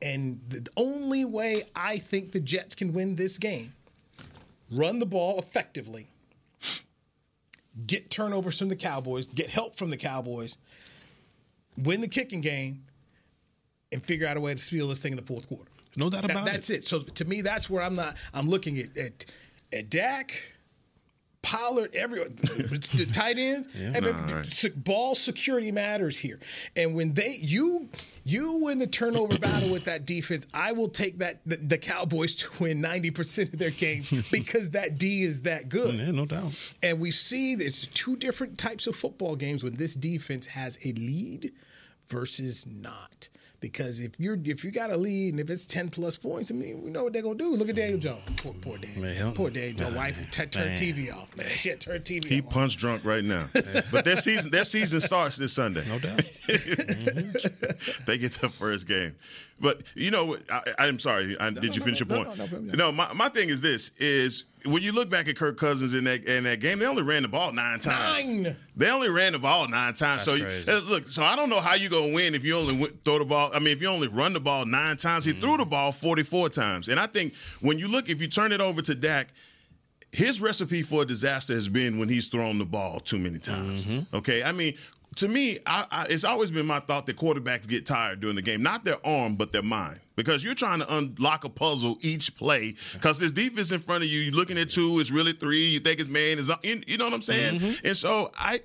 [0.00, 3.72] And the only way I think the Jets can win this game,
[4.70, 6.06] run the ball effectively,
[7.84, 10.56] get turnovers from the Cowboys, get help from the Cowboys,
[11.76, 12.84] win the kicking game,
[13.90, 15.68] and figure out a way to steal this thing in the fourth quarter.
[15.96, 16.52] No doubt That- about it?
[16.52, 16.74] that's it.
[16.76, 16.84] it.
[16.84, 18.16] So to me, that's where I'm not.
[18.32, 19.24] I'm looking at at,
[19.72, 20.54] at Dak,
[21.40, 23.68] Pollard, everyone, the tight ends.
[23.76, 24.84] I mean, Nah, right.
[24.84, 26.40] Ball security matters here,
[26.76, 27.88] and when they you
[28.24, 32.34] you win the turnover battle with that defense, I will take that the, the Cowboys
[32.36, 35.94] to win 90 percent of their games because that D is that good.
[35.94, 36.52] Yeah, no doubt.
[36.82, 40.92] And we see there's two different types of football games when this defense has a
[40.92, 41.52] lead
[42.08, 43.28] versus not.
[43.60, 46.54] Because if you're if you got a lead and if it's ten plus points, I
[46.54, 47.54] mean, we know what they're gonna do.
[47.54, 48.26] Look at Daniel mm-hmm.
[48.26, 48.40] Jones.
[48.40, 49.02] Poor, poor Daniel.
[49.02, 49.96] Man, poor Daniel Jones.
[49.96, 50.76] Wife t- turn.
[50.76, 51.48] TV off, man.
[51.56, 52.50] Shit, turn TV He off.
[52.50, 53.46] punch drunk right now.
[53.90, 55.84] but their season their season starts this Sunday.
[55.88, 56.22] No doubt.
[56.48, 58.04] Mm-hmm.
[58.06, 59.14] they get the first game.
[59.60, 61.36] But you know, I, I'm sorry.
[61.38, 62.38] I, did you no, finish no, your no, point?
[62.38, 62.74] no, no, no.
[62.74, 66.04] No, my, my thing is this: is when you look back at Kirk Cousins in
[66.04, 68.26] that in that game, they only ran the ball nine times.
[68.26, 68.56] Nine.
[68.76, 70.22] They only ran the ball nine times.
[70.22, 72.86] so you- uh, look, so I don't know how you gonna win if you only
[73.04, 73.50] throw the ball.
[73.52, 76.48] I mean, if you only run the ball nine times, he threw the ball 44
[76.50, 76.88] times.
[76.88, 79.28] And I think when you look, if you turn it over to Dak,
[80.12, 83.86] his recipe for disaster has been when he's thrown the ball too many times.
[84.14, 84.74] Okay, I mean.
[85.18, 88.42] To me, I, I, it's always been my thought that quarterbacks get tired during the
[88.42, 92.36] game, not their arm, but their mind, because you're trying to unlock a puzzle each
[92.36, 92.76] play.
[92.92, 95.64] Because this defense in front of you, you're looking at two, it's really three.
[95.64, 97.58] You think it's man, is you you know what I'm saying?
[97.58, 97.86] Mm-hmm.
[97.86, 98.60] And so I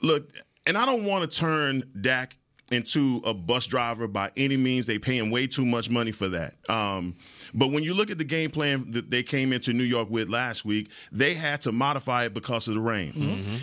[0.00, 0.30] look,
[0.66, 2.38] and I don't want to turn Dak
[2.72, 4.86] into a bus driver by any means.
[4.86, 6.54] They pay him way too much money for that.
[6.68, 7.16] Um,
[7.54, 10.28] but when you look at the game plan that they came into New York with
[10.28, 13.12] last week, they had to modify it because of the rain.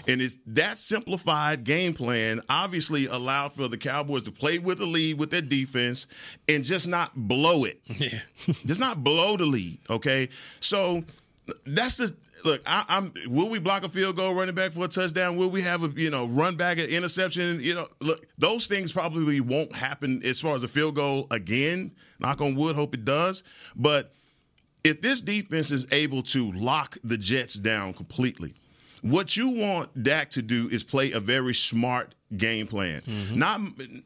[0.08, 4.86] And it's that simplified game plan obviously allowed for the Cowboys to play with the
[4.86, 6.08] lead with their defense
[6.48, 7.82] and just not blow it.
[8.00, 8.20] Yeah.
[8.66, 9.80] just not blow the lead.
[9.90, 10.30] Okay.
[10.62, 11.04] So
[11.66, 12.62] that's the look.
[12.66, 13.14] I, I'm.
[13.28, 15.38] Will we block a field goal, running back for a touchdown?
[15.38, 17.60] Will we have a you know run back an interception?
[17.62, 21.94] You know, look, those things probably won't happen as far as a field goal again.
[22.20, 22.76] Knock on wood.
[22.76, 23.44] Hope it does.
[23.76, 24.14] But
[24.84, 28.54] if this defense is able to lock the Jets down completely,
[29.02, 33.02] what you want Dak to do is play a very smart game plan.
[33.34, 33.60] Not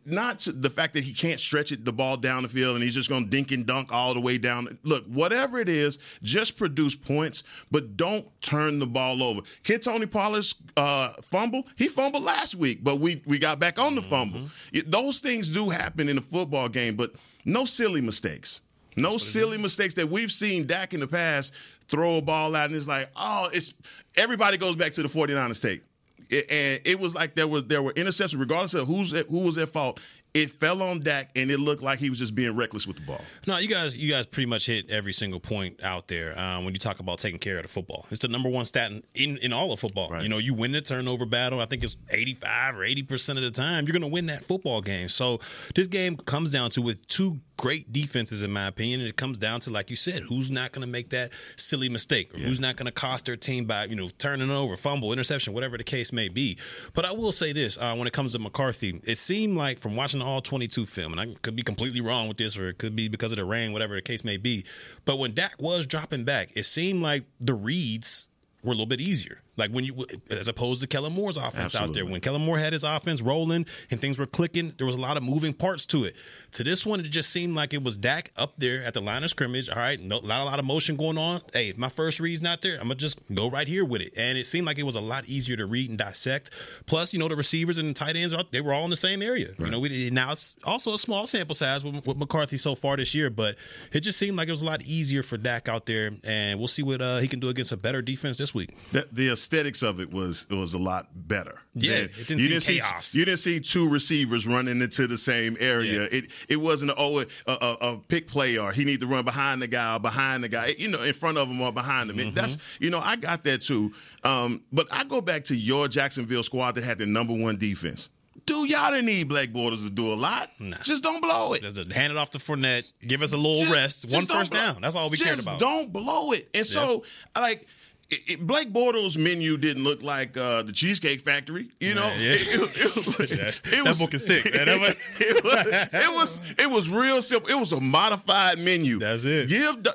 [0.06, 2.94] not the fact that he can't stretch it the ball down the field and he's
[2.94, 4.78] just going to dink and dunk all the way down.
[4.84, 9.42] Look, whatever it is, just produce points, but don't turn the ball over.
[9.64, 13.94] Kid Tony Pollard's uh, fumble, he fumbled last week, but we we got back on
[13.96, 14.50] the fumble.
[14.72, 17.12] It- those things do happen in a football game, but
[17.46, 18.62] no silly mistakes.
[18.96, 21.54] No silly mistakes that we've seen Dak in the past
[21.88, 23.74] throw a ball out and it's like, oh, it's
[24.18, 25.84] everybody goes back to the 49ers tape.
[26.30, 29.42] It, and it was like there was there were interceptions, regardless of who's at, who
[29.42, 30.00] was at fault.
[30.34, 33.04] It fell on Dak, and it looked like he was just being reckless with the
[33.04, 33.22] ball.
[33.46, 36.74] No, you guys, you guys pretty much hit every single point out there um, when
[36.74, 38.08] you talk about taking care of the football.
[38.10, 40.10] It's the number one stat in, in, in all of football.
[40.10, 40.24] Right.
[40.24, 41.60] You know, you win the turnover battle.
[41.60, 44.26] I think it's eighty five or eighty percent of the time you're going to win
[44.26, 45.08] that football game.
[45.08, 45.40] So
[45.76, 49.38] this game comes down to with two great defenses, in my opinion, and it comes
[49.38, 52.60] down to like you said, who's not going to make that silly mistake, or who's
[52.60, 55.84] not going to cost their team by you know turning over, fumble, interception, whatever the
[55.84, 56.58] case may be.
[56.94, 59.96] But I will say this: uh, when it comes to McCarthy, it seemed like from
[59.96, 62.70] watching the all twenty two film, and I could be completely wrong with this, or
[62.70, 64.66] it could be because of the rain, whatever the case may be.
[65.06, 68.30] But when Dak was dropping back, it seemed like the reads
[68.64, 69.42] were a little bit easier.
[69.56, 72.06] Like when you, as opposed to Kellen Moore's offense out there.
[72.06, 75.16] When Kellen Moore had his offense rolling and things were clicking, there was a lot
[75.18, 76.16] of moving parts to it.
[76.54, 79.24] To this one, it just seemed like it was Dak up there at the line
[79.24, 79.70] of scrimmage.
[79.70, 81.42] All right, no, not a lot of motion going on.
[81.52, 84.14] Hey, if my first read's not there, I'm gonna just go right here with it.
[84.18, 86.52] And it seemed like it was a lot easier to read and dissect.
[86.86, 89.22] Plus, you know, the receivers and the tight ends they were all in the same
[89.22, 89.50] area.
[89.58, 92.98] You know, we, now it's also a small sample size with, with McCarthy so far
[92.98, 93.56] this year, but
[93.92, 96.12] it just seemed like it was a lot easier for Dak out there.
[96.24, 98.76] And we'll see what uh, he can do against a better defense this week.
[98.92, 101.60] The, the aesthetics of it was it was a lot better.
[101.74, 103.08] Yeah, Than- it didn't you seem didn't chaos.
[103.08, 106.02] See, you didn't see two receivers running into the same area.
[106.02, 106.08] Yeah.
[106.12, 109.26] It it wasn't a, oh a, a, a pick play or he need to run
[109.26, 110.74] behind the guy or behind the guy.
[110.78, 112.34] You know, in front of him or behind him.
[112.34, 112.84] That's Mm-hmm.
[112.84, 113.94] you know I got that too.
[114.24, 118.10] Um, but I go back to your Jacksonville squad that had the number one defense.
[118.46, 120.50] Dude, y'all didn't need Blake Bortles to do a lot.
[120.82, 121.62] Just don't blow it.
[121.62, 124.44] Just hand it off to Fournette, give us a little Just- rest, just one blow-
[124.60, 124.82] down.
[124.82, 125.60] That's all we just cared about.
[125.60, 126.50] Don't blow it.
[126.54, 127.04] And so,
[127.36, 127.68] I like.
[128.14, 132.12] It, it, Blake Bortles' menu didn't look like uh, the Cheesecake Factory, you know.
[132.20, 132.36] Yeah, yeah.
[132.38, 134.66] It, it- it was, That- it book can stick, man.
[134.68, 137.50] That was- it, was, it was it was real simple.
[137.50, 139.00] It was a modified menu.
[139.00, 139.50] That's it.
[139.50, 139.92] Give D-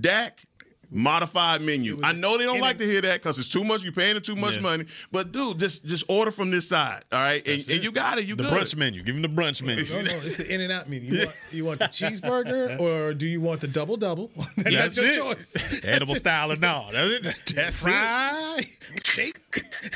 [0.00, 0.45] Dak
[0.90, 2.00] modified menu.
[2.02, 3.82] I know they don't like to hear that because it's too much.
[3.82, 4.60] You're paying it too much Yeah.
[4.62, 4.84] money.
[5.12, 7.46] But dude, just just order from this side, all right?
[7.46, 7.82] And, That's and it.
[7.82, 8.24] you got it.
[8.26, 8.52] You the good.
[8.52, 9.02] brunch menu.
[9.02, 9.84] Give him the brunch menu.
[9.90, 11.12] No, no, it's the in and out menu.
[11.12, 14.30] You want, you want the cheeseburger or do you want the double double?
[14.56, 15.36] That's, That's your it.
[15.36, 15.84] choice.
[15.84, 16.86] Edible style or no.
[16.92, 17.22] That's it.
[17.54, 17.84] That's it.
[17.84, 18.60] Fry,
[19.04, 19.40] shake,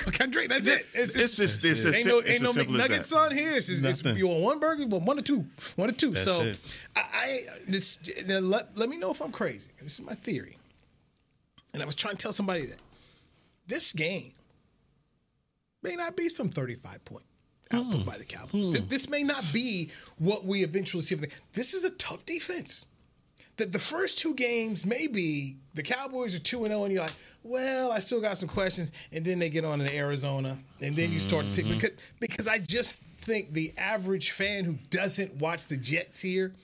[0.05, 0.51] what kind of drink?
[0.51, 0.87] That's it.
[0.95, 3.01] It's, It's just it's as ain't no it's ain't no simple as that.
[3.03, 3.53] McNuggets on here.
[3.55, 5.45] It's, it's, it's you want one burger, well, one or two,
[5.77, 6.11] one or two.
[6.11, 6.59] That's so it.
[6.97, 7.99] I, I this
[8.29, 9.69] let let me know if I'm crazy.
[9.81, 10.57] This is my theory,
[11.75, 12.79] and I was trying to tell somebody that
[13.67, 14.33] this game
[15.83, 17.25] may not be some 35 point
[17.73, 18.07] output hmm.
[18.07, 18.73] by the Cowboys.
[18.73, 18.89] This, hmm.
[18.89, 21.17] this may not be what we eventually see.
[21.53, 22.87] This is a tough defense.
[23.57, 27.13] That the first two games, maybe the Cowboys are 2 and 0, and you're like,
[27.43, 28.91] well, I still got some questions.
[29.13, 31.63] And then they get on to Arizona, and then you start to see.
[31.63, 31.75] Mm-hmm.
[31.75, 36.55] Because, because I just think the average fan who doesn't watch the Jets here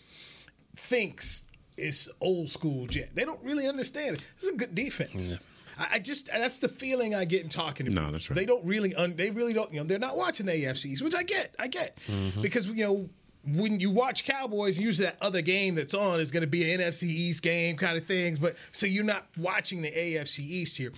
[0.75, 1.45] thinks
[1.77, 3.11] it's old school Jet.
[3.15, 4.25] They don't really understand it.
[4.37, 5.37] This is a good defense.
[5.79, 7.95] I, I just that's the feeling I get in talking to them.
[7.95, 8.12] No, people.
[8.12, 8.37] that's right.
[8.37, 11.15] They don't really un, they really don't you know they're not watching the AFCs, which
[11.15, 11.55] I get.
[11.59, 11.99] I get.
[12.09, 12.43] Mm-hmm.
[12.43, 13.09] Because you know
[13.47, 16.81] when you watch Cowboys, usually that other game that's on is going to be an
[16.81, 20.93] NFC East game kind of things, but so you're not watching the AFC East here.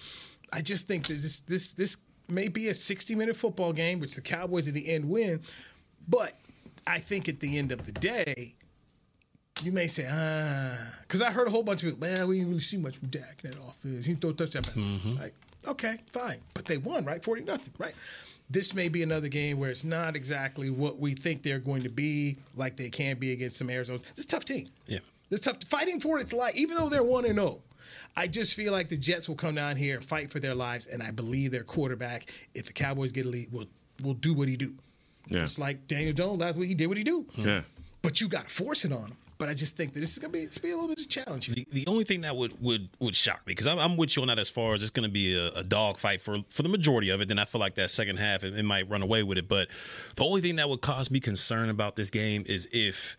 [0.53, 4.21] I just think this this this may be a 60 minute football game, which the
[4.21, 5.41] Cowboys at the end win,
[6.09, 6.39] but
[6.87, 8.55] I think at the end of the day,
[9.63, 12.51] you may say, ah, because I heard a whole bunch of people, man, we didn't
[12.51, 14.07] really see much from Dak in that offense.
[14.07, 14.63] He threw a touchdown.
[14.63, 14.77] pass."
[15.21, 15.35] Like,
[15.67, 16.39] okay, fine.
[16.55, 17.23] But they won, right?
[17.23, 17.95] 40 nothing, right?
[18.51, 21.91] This may be another game where it's not exactly what we think they're going to
[21.91, 24.01] be, like they can be against some Arizona.
[24.17, 24.69] This a tough team.
[24.87, 25.01] Yeah.
[25.29, 25.63] This tough.
[25.65, 27.61] Fighting for its life, even though they're 1 and 0.
[28.17, 30.87] I just feel like the Jets will come down here and fight for their lives,
[30.87, 33.67] and I believe their quarterback, if the Cowboys get a lead, will
[34.03, 34.75] will do what he do.
[35.27, 35.41] Yeah.
[35.41, 37.27] Just like Daniel Jones last week, he did what he do.
[37.35, 37.63] Yeah.
[38.03, 39.17] But you got to force it on him.
[39.39, 41.01] But I just think that this is going to be it's be a little bit
[41.01, 41.47] of challenge.
[41.47, 44.23] The, the only thing that would would would shock me because I'm, I'm with you
[44.23, 46.63] on that as far as it's going to be a, a dog fight for for
[46.63, 47.29] the majority of it.
[47.29, 49.49] Then I feel like that second half it, it might run away with it.
[49.49, 49.69] But
[50.17, 53.17] the only thing that would cause me concern about this game is if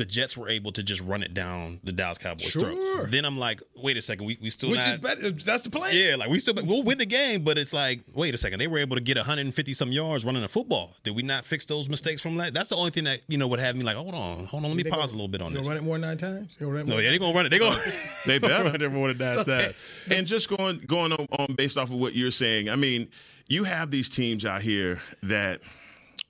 [0.00, 2.62] the Jets were able to just run it down the Dallas Cowboys' Sure.
[2.74, 3.10] throat.
[3.10, 5.26] Then I'm like, wait a second, we, we still Which not, is better.
[5.26, 5.90] Uh, that's the plan.
[5.94, 8.66] Yeah, like we still we'll win the game, but it's like, wait a second, they
[8.66, 10.94] were able to get 150 some yards running a football.
[11.04, 12.54] Did we not fix those mistakes from that?
[12.54, 14.70] That's the only thing that you know would have me like, hold on, hold on,
[14.70, 15.60] let me They pause gonna- a little bit on this.
[15.62, 16.56] gonna run it more nine times?
[16.58, 17.50] You gonna run it No, yeah, they're gonna run it.
[17.50, 17.80] They gonna
[18.26, 18.64] They better.
[18.64, 19.74] run it more than nine So- times.
[20.10, 23.08] and just going going on, on based off of what you're saying, I mean,
[23.48, 25.60] you have these teams out here that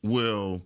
[0.03, 0.63] will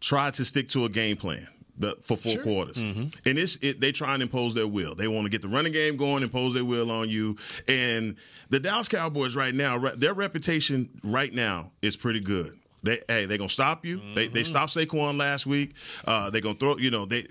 [0.00, 1.46] try to stick to a game plan.
[1.78, 4.94] But for four quarters, and it's it, they try and impose their will.
[4.96, 7.36] They want to get the running game going, impose their will on you.
[7.68, 8.16] And
[8.50, 12.58] the Dallas Cowboys right now, their reputation right now is pretty good.
[12.82, 14.00] They hey, they're gonna stop you.
[14.14, 15.74] They they stopped Saquon last week.
[16.04, 16.76] Uh, they're gonna throw.
[16.78, 17.26] You know they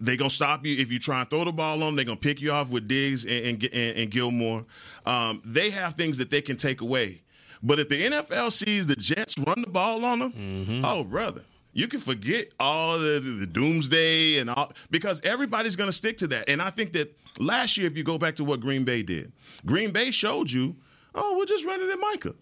[0.00, 1.80] They're gonna stop you if you try and throw the ball on.
[1.80, 1.96] them.
[1.96, 4.64] They're gonna pick you off with Diggs and, and, and, and Gilmore.
[5.06, 7.22] Um, they have things that they can take away.
[7.62, 10.84] But if the NFL sees the Jets run the ball on them, Mm-hmm.
[10.84, 11.42] oh brother,
[11.78, 16.18] you can forget all the, the, the doomsday and all because everybody's going to stick
[16.18, 16.48] to that.
[16.48, 19.30] And I think that last year, if you go back to what Green Bay did,
[19.64, 20.74] Green Bay showed you,
[21.14, 22.34] oh, we're just running at Micah.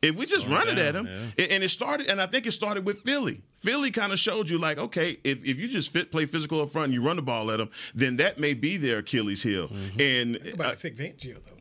[0.00, 2.52] If we just run it at him, and and it started, and I think it
[2.52, 3.42] started with Philly.
[3.56, 6.68] Philly kind of showed you, like, okay, if, if you just fit, play physical up
[6.68, 9.68] front and you run the ball at them, then that may be their Achilles heel.
[9.98, 11.57] And Think about uh, Vic Fangio though.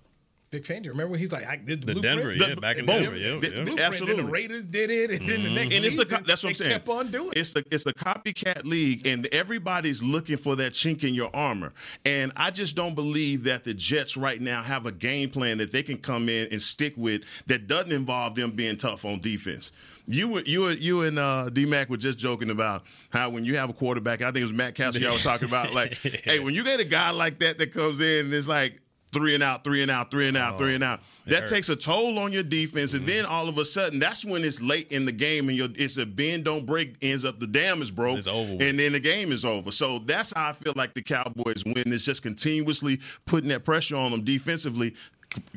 [0.49, 0.87] Vic Fangio.
[0.87, 1.99] Remember when he's like, I did the, The?
[2.01, 3.01] Denver, yeah, back in boom.
[3.03, 3.63] Denver, yeah, The- yeah.
[3.65, 4.15] the- absolutely.
[4.15, 6.49] Then the Raiders did it, and then the next and it's a, season, that's what
[6.49, 6.71] I'm they saying.
[6.71, 7.37] kept on doing it.
[7.39, 11.73] It's a it's a copycat league, and everybody's looking for that chink in your armor.
[12.05, 15.71] And I just don't believe that the Jets right now have a game plan that
[15.73, 19.73] they can come in and stick with that doesn't involve them being tough on defense.
[20.07, 23.43] You were you were you and uh, D Mac were just joking about how when
[23.43, 25.95] you have a quarterback, I think it was Matt Cassel y'all were talking about like,
[26.23, 28.79] hey, when you get a guy like that that comes in and it's like
[29.11, 30.99] three and out, three and out, three and out, three and oh, out.
[31.25, 31.51] That hurts.
[31.51, 33.17] takes a toll on your defense, and mm-hmm.
[33.17, 35.97] then all of a sudden, that's when it's late in the game, and your it's
[35.97, 38.99] a bend don't break ends up the dam is broke, It's over and then the
[38.99, 39.71] game is over.
[39.71, 41.83] So that's how I feel like the Cowboys win.
[41.85, 44.95] It's just continuously putting that pressure on them defensively.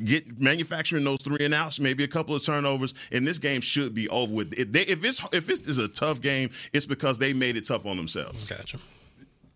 [0.03, 3.95] Get manufacturing those three and outs, maybe a couple of turnovers, and this game should
[3.95, 4.53] be over with.
[4.59, 7.65] If, they, if it's if it is a tough game, it's because they made it
[7.65, 8.47] tough on themselves.
[8.47, 8.77] Gotcha.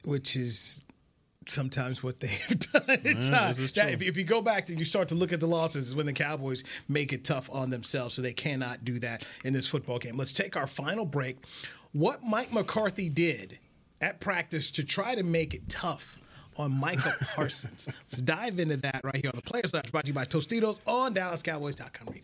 [0.05, 0.81] which is
[1.47, 3.29] sometimes what they have done at times.
[3.29, 3.91] this uh, is That- true.
[3.93, 6.05] if, if you go back and you start to look at the losses, is when
[6.05, 8.15] the Cowboys make it tough on themselves.
[8.15, 10.17] So they cannot do that in this football game.
[10.17, 11.37] Let's take our final break.
[11.93, 13.57] What Mike McCarthy did
[14.01, 16.17] at practice to try to make it tough
[16.57, 17.87] on Micah Parsons.
[17.87, 20.79] Let's dive into that right here on the Players Lounge, brought to you by Tostitos
[20.85, 22.23] on DallasCowboys.com radio.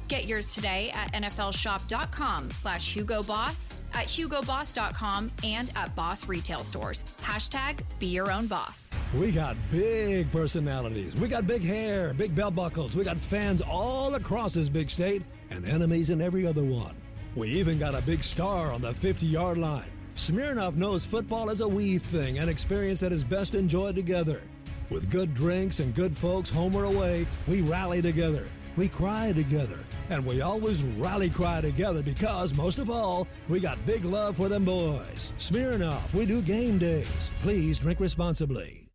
[0.11, 7.05] Get yours today at NFLshop.com slash Hugo Boss, at HugoBoss.com, and at Boss Retail Stores.
[7.21, 8.93] Hashtag be your own boss.
[9.13, 11.15] We got big personalities.
[11.15, 12.93] We got big hair, big belt buckles.
[12.93, 16.97] We got fans all across this big state and enemies in every other one.
[17.37, 19.91] We even got a big star on the 50 yard line.
[20.15, 24.41] Smirnoff knows football is a we thing, an experience that is best enjoyed together.
[24.89, 28.49] With good drinks and good folks home or away, we rally together.
[28.75, 29.79] We cry together.
[30.09, 34.49] And we always rally cry together because, most of all, we got big love for
[34.49, 35.33] them boys.
[35.37, 37.31] Smirnoff, we do game days.
[37.41, 38.89] Please drink responsibly.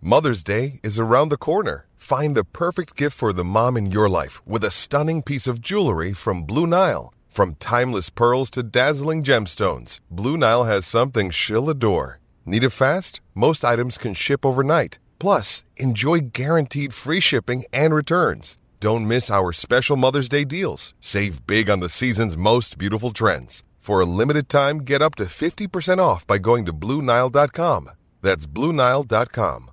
[0.00, 1.86] Mother's Day is around the corner.
[1.96, 5.60] Find the perfect gift for the mom in your life with a stunning piece of
[5.60, 7.14] jewelry from Blue Nile.
[7.28, 12.18] From timeless pearls to dazzling gemstones, Blue Nile has something she'll adore.
[12.44, 13.20] Need it fast?
[13.34, 14.98] Most items can ship overnight.
[15.22, 18.58] Plus, enjoy guaranteed free shipping and returns.
[18.80, 20.94] Don't miss our special Mother's Day deals.
[21.00, 23.62] Save big on the season's most beautiful trends.
[23.78, 27.90] For a limited time, get up to 50% off by going to BlueNile.com.
[28.20, 29.70] That's BlueNile.com.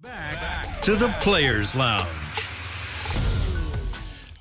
[0.00, 2.47] Back to the Players Lounge.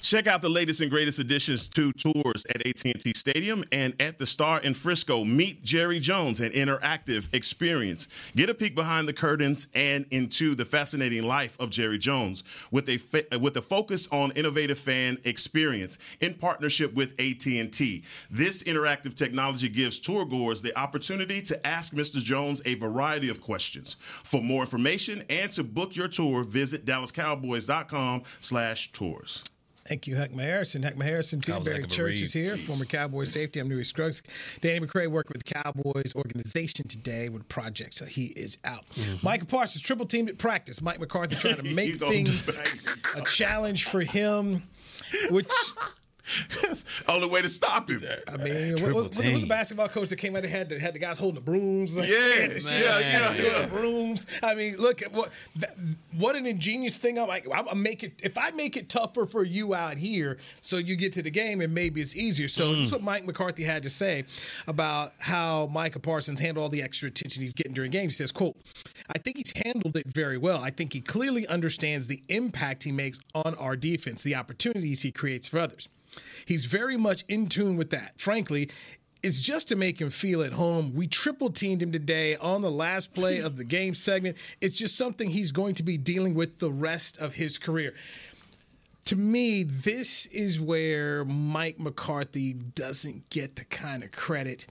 [0.01, 4.25] Check out the latest and greatest additions to tours at AT&T Stadium and at the
[4.25, 5.25] Star in Frisco.
[5.25, 8.07] Meet Jerry Jones, an interactive experience.
[8.35, 12.89] Get a peek behind the curtains and into the fascinating life of Jerry Jones with
[12.89, 12.99] a
[13.39, 18.03] with a focus on innovative fan experience in partnership with AT&T.
[18.29, 22.23] This interactive technology gives tour goers the opportunity to ask Mr.
[22.23, 23.97] Jones a variety of questions.
[24.23, 29.43] For more information and to book your tour, visit dallascowboys.com/tours.
[29.87, 30.81] Thank you, Heckma Harrison.
[30.81, 31.53] Heckma Harrison, too.
[31.53, 32.65] That was a Barry heck Church is here, Jeez.
[32.65, 33.59] former Cowboy safety.
[33.59, 34.21] I'm Newy Scruggs.
[34.59, 38.85] Danny McCray working with the Cowboys organization today with a project, so he is out.
[38.89, 39.25] Mm-hmm.
[39.25, 40.81] Micah Parsons, triple teamed at practice.
[40.81, 42.59] Mike McCarthy trying to make things
[43.15, 44.61] a challenge for him,
[45.29, 45.49] which
[47.07, 48.03] Only way to stop him.
[48.27, 50.79] I mean, what, what, what was the basketball coach that came out and had the,
[50.79, 51.95] had the guys holding the brooms?
[51.95, 53.65] Like, Yeah, yeah, yeah, yeah.
[53.65, 54.25] brooms.
[54.43, 55.75] I mean, look at what that,
[56.17, 57.17] what an ingenious thing.
[57.17, 60.37] I'm like, I'm gonna make it if I make it tougher for you out here,
[60.61, 62.47] so you get to the game and maybe it's easier.
[62.47, 62.93] So this is mm.
[62.93, 64.25] what Mike McCarthy had to say
[64.67, 68.17] about how Micah Parsons handled all the extra attention he's getting during games.
[68.17, 68.57] He says, "quote
[69.13, 70.61] I think he's handled it very well.
[70.61, 75.11] I think he clearly understands the impact he makes on our defense, the opportunities he
[75.11, 75.89] creates for others."
[76.45, 78.19] He's very much in tune with that.
[78.19, 78.69] Frankly,
[79.23, 80.93] it's just to make him feel at home.
[80.93, 84.37] We triple teamed him today on the last play of the game segment.
[84.61, 87.93] It's just something he's going to be dealing with the rest of his career.
[89.05, 94.67] To me, this is where Mike McCarthy doesn't get the kind of credit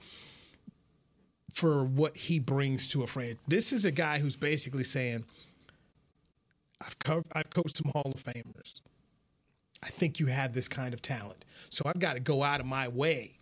[1.51, 3.37] for what he brings to a franchise.
[3.47, 5.25] This is a guy who's basically saying,
[6.79, 8.81] I've, co- I've coached some Hall of Famers.
[9.83, 11.45] I think you have this kind of talent.
[11.69, 13.33] So I've got to go out of my way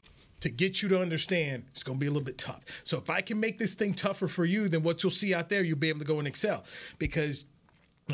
[0.41, 2.61] to get you to understand it's going to be a little bit tough.
[2.83, 5.49] So if I can make this thing tougher for you, then what you'll see out
[5.49, 6.63] there, you'll be able to go and excel
[6.99, 7.45] because.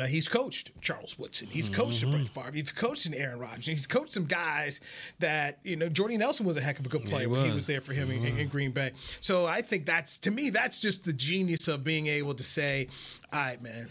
[0.00, 1.46] Uh, he's coached Charles Woodson.
[1.48, 2.50] He's coached Brett Favre.
[2.54, 3.66] He's coached an Aaron Rodgers.
[3.66, 4.80] He's coached some guys
[5.18, 5.90] that you know.
[5.90, 7.56] Jordy Nelson was a heck of a good player when he was.
[7.56, 8.92] was there for him in, in Green Bay.
[9.20, 12.88] So I think that's to me that's just the genius of being able to say,
[13.34, 13.90] "All right, man,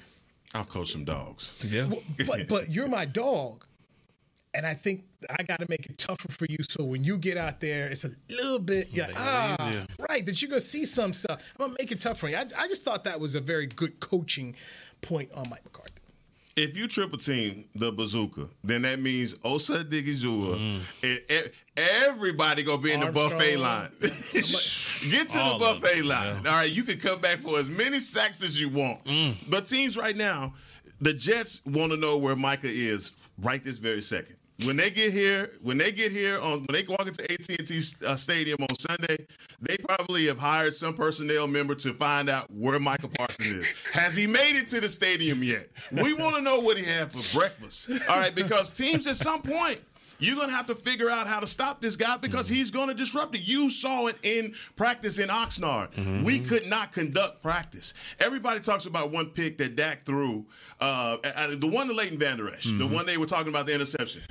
[0.55, 1.55] I've coached some dogs.
[1.63, 1.85] Yeah.
[1.85, 3.67] well, but but you're my dog,
[4.53, 5.03] and I think
[5.39, 6.57] I got to make it tougher for you.
[6.61, 9.85] So when you get out there, it's a little bit yeah Make ah easier.
[10.09, 11.41] right that you're gonna see some stuff.
[11.59, 12.35] I'm gonna make it tough for you.
[12.37, 14.55] I, I just thought that was a very good coaching
[15.01, 15.91] point on Mike McCarthy.
[16.57, 22.81] If you triple team the bazooka, then that means Osa Odighizuwa and e- everybody gonna
[22.81, 23.89] be in the buffet line.
[24.01, 26.35] Get to All the buffet them, line.
[26.47, 28.99] All right, you can come back for as many sacks as you want.
[29.49, 30.53] But teams right now,
[30.99, 34.35] the Jets want to know where Micah is right this very second.
[34.65, 37.67] When they get here, when they get here on when they walk into AT and
[37.67, 39.25] T uh, Stadium on Sunday,
[39.61, 43.67] they probably have hired some personnel member to find out where Micah Parsons is.
[43.93, 45.69] Has he made it to the stadium yet?
[45.91, 47.89] We want to know what he had for breakfast.
[48.09, 49.79] All right, because teams at some point
[50.21, 53.33] you're gonna have to figure out how to stop this guy because he's gonna disrupt
[53.33, 53.41] it.
[53.41, 56.23] You saw it in practice in Oxnard.
[56.23, 57.95] We could not conduct practice.
[58.19, 60.45] Everybody talks about one pick that Dak threw,
[60.79, 61.17] uh,
[61.55, 64.21] the one to Leighton Vander Esch, the one they were talking about the interception.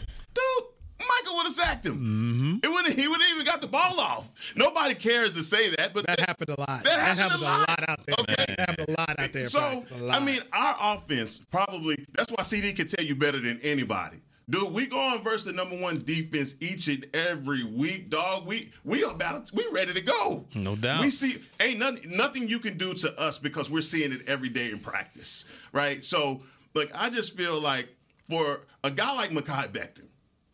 [1.22, 1.94] Micah would have sacked him.
[1.94, 2.56] Mm-hmm.
[2.64, 2.98] It wouldn't.
[2.98, 4.52] He would have even got the ball off.
[4.56, 6.84] Nobody cares to say that, but That happened a lot.
[6.84, 7.88] That happened a lot.
[7.88, 8.14] out there.
[8.20, 8.34] Okay.
[8.48, 9.44] That happened a lot out there.
[9.44, 10.22] So I lot.
[10.22, 14.18] mean, our offense probably that's why CeeDee can tell you better than anybody.
[14.48, 18.46] Dude, we going versus the number one defense each and every week, dog.
[18.46, 20.44] We we about to, we ready to go.
[20.54, 21.02] No doubt.
[21.02, 24.48] We see ain't nothing nothing you can do to us because we're seeing it every
[24.48, 26.04] day in practice, right?
[26.04, 26.42] So,
[26.74, 27.88] like, I just feel like
[28.28, 30.06] for a guy like Mekhi Becton,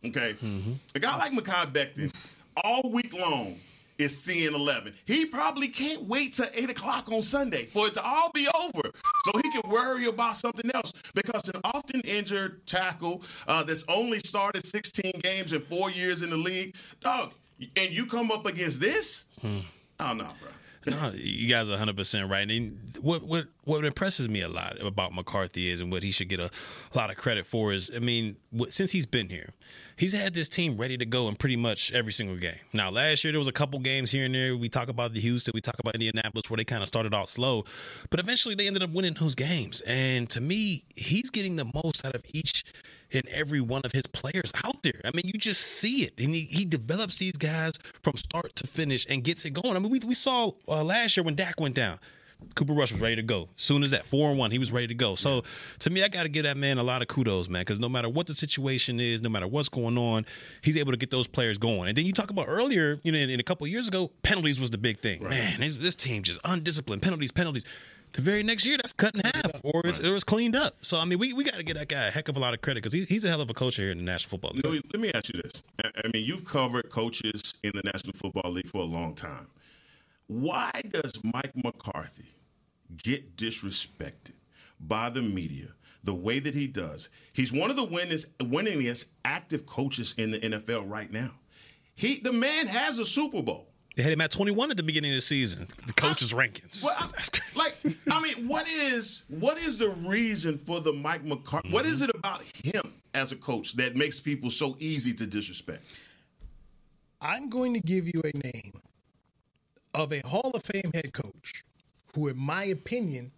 [0.08, 0.36] okay,
[0.94, 2.12] a guy like Mekhi Becton,
[2.64, 3.58] all week long
[3.98, 4.94] is seeing 11.
[5.04, 8.90] He probably can't wait till 8 o'clock on Sunday for it to all be over
[9.24, 10.92] so he can worry about something else.
[11.14, 16.30] Because an often injured tackle uh, that's only started 16 games in four years in
[16.30, 17.32] the league, dog,
[17.76, 19.26] and you come up against this?
[19.98, 20.50] Oh, no, bro.
[20.88, 22.48] No, you guys are 100 percent right.
[22.48, 26.28] And what what what impresses me a lot about McCarthy is, and what he should
[26.28, 26.48] get a,
[26.94, 28.36] lot of credit for is, I mean,
[28.68, 29.50] since he's been here,
[29.96, 32.58] he's had this team ready to go in pretty much every single game.
[32.72, 34.56] Now, last year there was a couple games here and there.
[34.56, 37.28] We talk about the Houston, we talk about Indianapolis, where they kind of started out
[37.28, 37.64] slow,
[38.10, 39.80] but eventually they ended up winning those games.
[39.82, 42.64] And to me, he's getting the most out of each
[43.12, 45.00] and every one of his players out there.
[45.04, 48.66] I mean, you just see it, and he, he develops these guys from start to
[48.66, 49.76] finish and gets it going.
[49.76, 51.98] I mean, we we saw uh, last year when Dak went down.
[52.54, 53.48] Cooper Rush was ready to go.
[53.56, 55.14] As soon as that four and one, he was ready to go.
[55.14, 55.42] So
[55.80, 57.88] to me, I got to give that man a lot of kudos, man, because no
[57.88, 60.24] matter what the situation is, no matter what's going on,
[60.62, 61.88] he's able to get those players going.
[61.88, 64.10] And then you talk about earlier, you know, in, in a couple of years ago,
[64.22, 65.22] penalties was the big thing.
[65.22, 67.64] Man, this, this team just undisciplined, penalties, penalties.
[68.12, 70.76] The very next year, that's cut in half, or it's, it was cleaned up.
[70.80, 72.54] So I mean, we, we got to give that guy a heck of a lot
[72.54, 74.52] of credit because he, he's a hell of a coach here in the National Football
[74.54, 74.84] League.
[74.92, 75.62] Let me ask you this.
[75.84, 79.48] I I mean, you've covered coaches in the National Football League for a long time.
[80.28, 82.34] Why does Mike McCarthy
[82.96, 84.32] get disrespected
[84.80, 85.68] by the media
[86.02, 87.08] the way that he does?
[87.32, 91.32] He's one of the winningest, winningest active coaches in the NFL right now.
[91.94, 93.68] He, the man has a Super Bowl.
[93.94, 95.66] They had him at 21 at the beginning of the season.
[95.86, 96.84] The coaches' rankings.
[96.84, 97.08] Well, I,
[97.58, 97.76] like,
[98.10, 101.70] I mean, what is what is the reason for the Mike McCarthy?
[101.70, 102.10] What is mm-hmm.
[102.10, 105.94] it about him as a coach that makes people so easy to disrespect?
[107.22, 108.72] I'm going to give you a name
[109.96, 111.64] of a Hall of Fame head coach
[112.14, 113.32] who, in my opinion,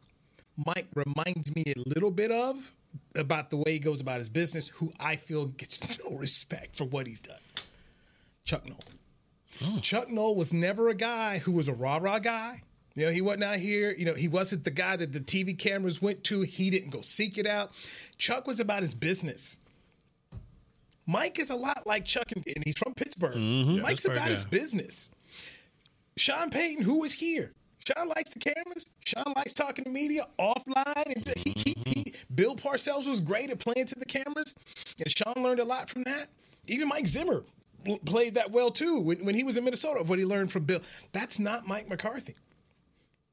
[0.66, 2.70] Mike reminds me a little bit of
[3.16, 6.84] about the way he goes about his business, who I feel gets no respect for
[6.84, 7.36] what he's done.
[8.44, 9.80] Chuck Noll.
[9.80, 12.62] Chuck Noll was never a guy who was a rah rah guy.
[12.94, 13.94] You know, he wasn't out here.
[13.96, 16.42] You know, he wasn't the guy that the TV cameras went to.
[16.42, 17.70] He didn't go seek it out.
[18.16, 19.59] Chuck was about his business.
[21.06, 23.36] Mike is a lot like Chuck, and, and he's from Pittsburgh.
[23.36, 23.80] Mhm.
[23.82, 25.11] Mike's Pittsburgh about his business.
[26.21, 27.53] Sean Payton, who was here?
[27.87, 28.87] Sean likes the cameras.
[29.05, 31.14] Sean likes talking to media offline.
[31.14, 34.55] And he, he, he, Bill Parcells was great at playing to the cameras,
[34.99, 36.27] and Sean learned a lot from that.
[36.66, 37.45] Even Mike Zimmer
[38.05, 40.01] played that well too when, when he was in Minnesota.
[40.01, 40.81] Of what he learned from Bill.
[41.12, 42.35] That's not Mike McCarthy.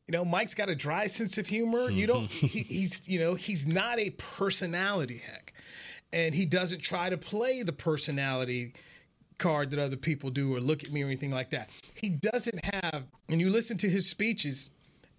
[0.08, 1.90] You know, Mike's got a dry sense of humor.
[1.90, 2.30] You don't.
[2.30, 2.48] Mm-hmm.
[2.48, 5.54] He, he's you know he's not a personality hack,
[6.14, 8.74] and he doesn't try to play the personality
[9.38, 11.70] card that other people do or look at me or anything like that.
[11.96, 13.06] He doesn't have.
[13.30, 14.72] And you listen to his speeches.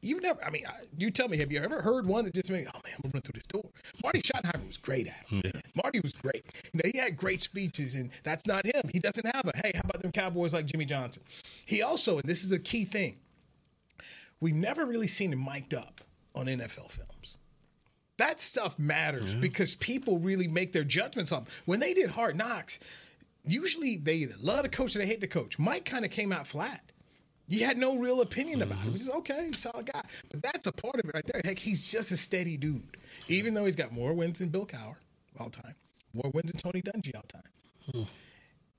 [0.03, 0.43] You never.
[0.45, 0.65] I mean,
[0.99, 1.39] you tell me.
[1.39, 2.67] Have you ever heard one that just made?
[2.69, 3.69] Oh man, I'm gonna run through this door.
[4.03, 5.65] Marty Schottenheimer was great at it.
[5.83, 6.45] Marty was great.
[6.73, 8.89] You know, he had great speeches, and that's not him.
[8.93, 9.53] He doesn't have a.
[9.57, 11.23] Hey, how about them Cowboys like Jimmy Johnson?
[11.65, 13.17] He also, and this is a key thing.
[14.41, 16.01] We've never really seen him mic'd up
[16.35, 17.39] on NFL films.
[18.19, 21.47] That stuff matters because people really make their judgments on.
[21.67, 22.81] When they did Hard Knocks,
[23.47, 25.59] usually they either love the coach or they hate the coach.
[25.59, 26.93] Mike kind of came out flat.
[27.49, 28.87] He had no real opinion about him.
[28.87, 30.03] He was okay, solid guy.
[30.31, 31.41] But that's a part of it right there.
[31.45, 32.97] Heck, he's just a steady dude.
[33.29, 34.97] Even though he's got more wins than Bill Cowher
[35.39, 35.75] all time,
[36.13, 37.43] more wins than Tony Dungy all time.
[37.93, 38.03] Hmm.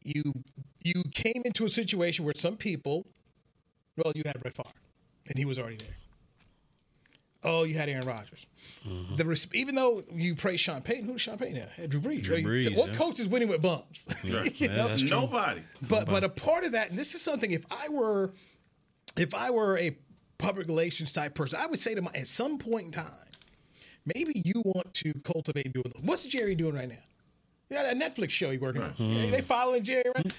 [0.03, 0.33] You
[0.83, 3.07] you came into a situation where some people,
[3.95, 4.69] well, you had Brett Favre,
[5.27, 5.95] and he was already there.
[7.43, 8.45] Oh, you had Aaron Rodgers.
[8.87, 9.15] Mm-hmm.
[9.15, 11.69] The res- even though you praise Sean Payton, who did Sean Payton have?
[11.71, 12.23] Had Drew Brees.
[12.23, 12.95] Drew I mean, what yeah.
[12.95, 14.07] coach is winning with bumps?
[14.31, 14.51] Right.
[14.59, 14.87] You Yeah, know?
[14.87, 15.09] that's true.
[15.09, 15.61] Nobody.
[15.87, 17.51] But but a part of that, and this is something.
[17.51, 18.33] If I were,
[19.17, 19.95] if I were a
[20.37, 23.05] public relations type person, I would say to my at some point in time,
[24.15, 25.93] maybe you want to cultivate and do it.
[26.01, 26.95] What's Jerry doing right now?
[27.69, 28.91] Yeah, got a Netflix show you working on.
[28.91, 29.13] Mm-hmm.
[29.15, 30.33] They, they following Jerry around.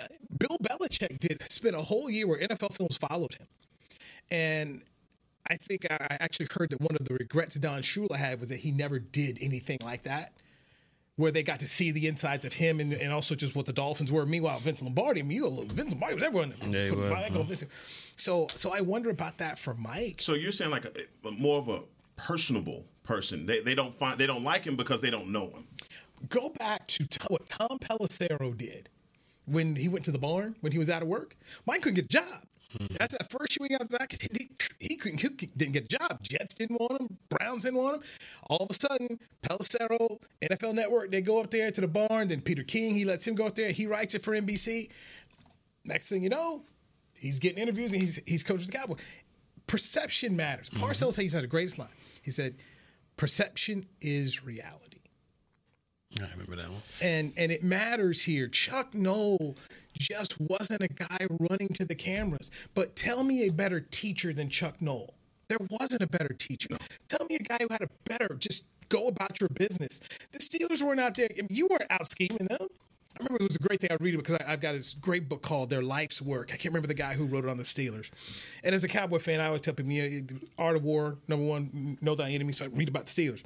[0.00, 0.06] Uh,
[0.38, 3.46] Bill Belichick did spend a whole year where NFL films followed him,
[4.30, 4.82] and
[5.48, 8.48] I think I I actually heard that one of the regrets Don Shula had was
[8.48, 10.32] that he never did anything like that,
[11.16, 13.72] where they got to see the insides of him and, and also just what the
[13.72, 14.24] Dolphins were.
[14.24, 16.54] Meanwhile, Vince Lombardi, I mean, you, Vince Lombardi was everyone.
[16.68, 17.66] Yeah, was, huh?
[18.16, 20.20] So, so I wonder about that for Mike.
[20.20, 20.92] So you're saying like a,
[21.26, 21.80] a more of a
[22.16, 23.46] personable person.
[23.46, 25.66] They, they don't find they don't like him because they don't know him.
[26.28, 28.88] Go back to t- what Tom Pelissero did
[29.46, 31.36] when he went to the barn when he was out of work.
[31.66, 32.44] Mike couldn't get a job.
[32.78, 32.94] Mm-hmm.
[32.98, 34.12] That's that first year he got back.
[34.12, 36.22] He, he couldn't he didn't get a job.
[36.22, 37.18] Jets didn't want him.
[37.28, 38.02] Browns didn't want him.
[38.48, 42.28] All of a sudden, Pelissero, NFL Network, they go up there to the barn.
[42.28, 43.72] Then Peter King, he lets him go up there.
[43.72, 44.90] He writes it for NBC.
[45.84, 46.62] Next thing you know,
[47.18, 48.98] he's getting interviews and he's he's coaching the Cowboys.
[49.66, 50.70] Perception matters.
[50.70, 50.84] Mm-hmm.
[50.84, 51.88] Parcells said he's not the greatest line.
[52.22, 52.56] He said,
[53.16, 55.01] "Perception is reality."
[56.20, 56.82] I remember that one.
[57.00, 58.46] and and it matters here.
[58.48, 59.56] Chuck Noll
[59.98, 62.50] just wasn't a guy running to the cameras.
[62.74, 65.14] But tell me a better teacher than Chuck Noll.
[65.48, 66.76] There wasn't a better teacher.
[67.08, 70.00] Tell me a guy who had a better just go about your business.
[70.32, 71.28] The Steelers weren't out there.
[71.30, 72.68] I mean, you weren't out scheming them.
[73.14, 74.94] I remember it was a great thing I read it because I, I've got this
[74.94, 76.48] great book called Their Life's Work.
[76.52, 78.10] I can't remember the guy who wrote it on the Steelers.
[78.64, 81.44] And as a Cowboy fan, I always tell people, you know, Art of War, number
[81.44, 82.52] one, know thy enemy.
[82.52, 83.42] So I read about the Steelers.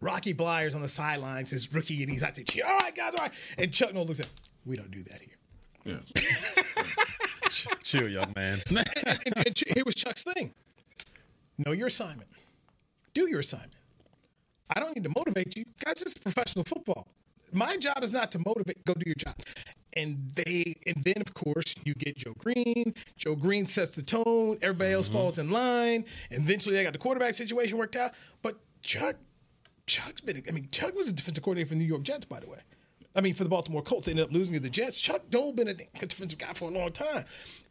[0.00, 3.24] Rocky Bleier on the sidelines, his rookie, and he's out there all right, guys, all
[3.24, 3.32] right.
[3.58, 4.28] And Chuck Noll looks at,
[4.64, 5.36] we don't do that here.
[5.84, 6.22] Yeah.
[7.82, 8.60] Chill, young man.
[8.68, 10.54] and, and Ch- here was Chuck's thing
[11.66, 12.28] know your assignment,
[13.14, 13.72] do your assignment.
[14.70, 15.64] I don't need to motivate you.
[15.84, 17.08] Guys, this is professional football.
[17.52, 19.34] My job is not to motivate, go do your job.
[19.94, 22.94] And they, and then of course you get Joe Greene.
[23.16, 24.58] Joe Greene sets the tone.
[24.60, 25.16] Everybody else mm-hmm.
[25.16, 26.04] falls in line.
[26.30, 28.12] Eventually they got the quarterback situation worked out.
[28.42, 29.16] But Chuck,
[29.88, 32.38] Chuck's been, I mean, Chuck was a defensive coordinator for the New York Jets, by
[32.38, 32.58] the way.
[33.16, 35.00] I mean, for the Baltimore Colts, they ended up losing to the Jets.
[35.00, 37.24] Chuck Dole been a defensive guy for a long time.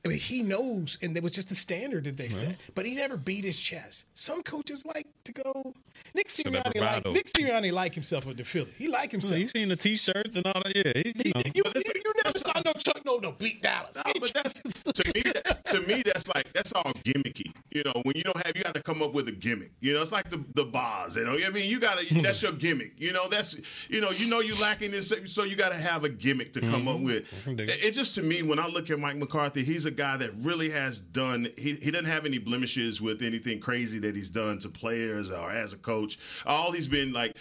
[0.07, 2.55] I mean, he knows, and it was just the standard that they set.
[2.75, 4.05] But he never beat his chest.
[4.13, 5.73] Some coaches like to go.
[6.15, 7.05] Nick Sirianni, like.
[7.07, 8.71] Nick Sirianni, like himself with the Philly.
[8.77, 9.39] He like himself.
[9.39, 10.75] you seen the t-shirts and all that?
[10.75, 10.93] Yeah.
[10.95, 11.41] He, you know.
[11.53, 13.97] You, you, you never saw no Chuck no no beat Dallas.
[14.03, 15.21] but that's to me.
[15.23, 17.51] That, to me, that's like that's all gimmicky.
[17.71, 19.71] You know, when you don't have, you got to come up with a gimmick.
[19.81, 21.17] You know, it's like the the bars.
[21.17, 22.21] You know, I mean, you got to.
[22.21, 22.93] that's your gimmick.
[22.97, 26.03] You know, that's you know, you know, you lacking this, so you got to have
[26.03, 26.71] a gimmick to mm-hmm.
[26.71, 27.25] come up with.
[27.45, 30.31] It, it just to me, when I look at Mike McCarthy, he's a guy that
[30.37, 31.49] really has done.
[31.57, 35.51] He he doesn't have any blemishes with anything crazy that he's done to players or
[35.51, 36.19] as a coach.
[36.45, 37.35] All he's been like,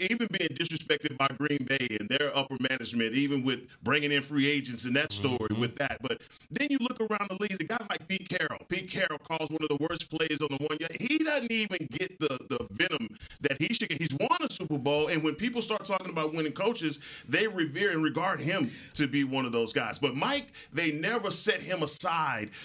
[0.00, 4.48] even being disrespected by Green Bay and their upper management, even with bringing in free
[4.48, 5.34] agents and that mm-hmm.
[5.34, 5.98] story with that.
[6.02, 8.60] But then you look around the league, the guys like Pete Carroll.
[8.68, 10.96] Pete Carroll calls one of the worst plays on the one yard.
[11.00, 14.00] He doesn't even get the the venom that he should get.
[14.00, 17.92] He's won a Super Bowl, and when people start talking about winning coaches, they revere
[17.92, 19.98] and regard him to be one of those guys.
[19.98, 21.91] But Mike, they never set him aside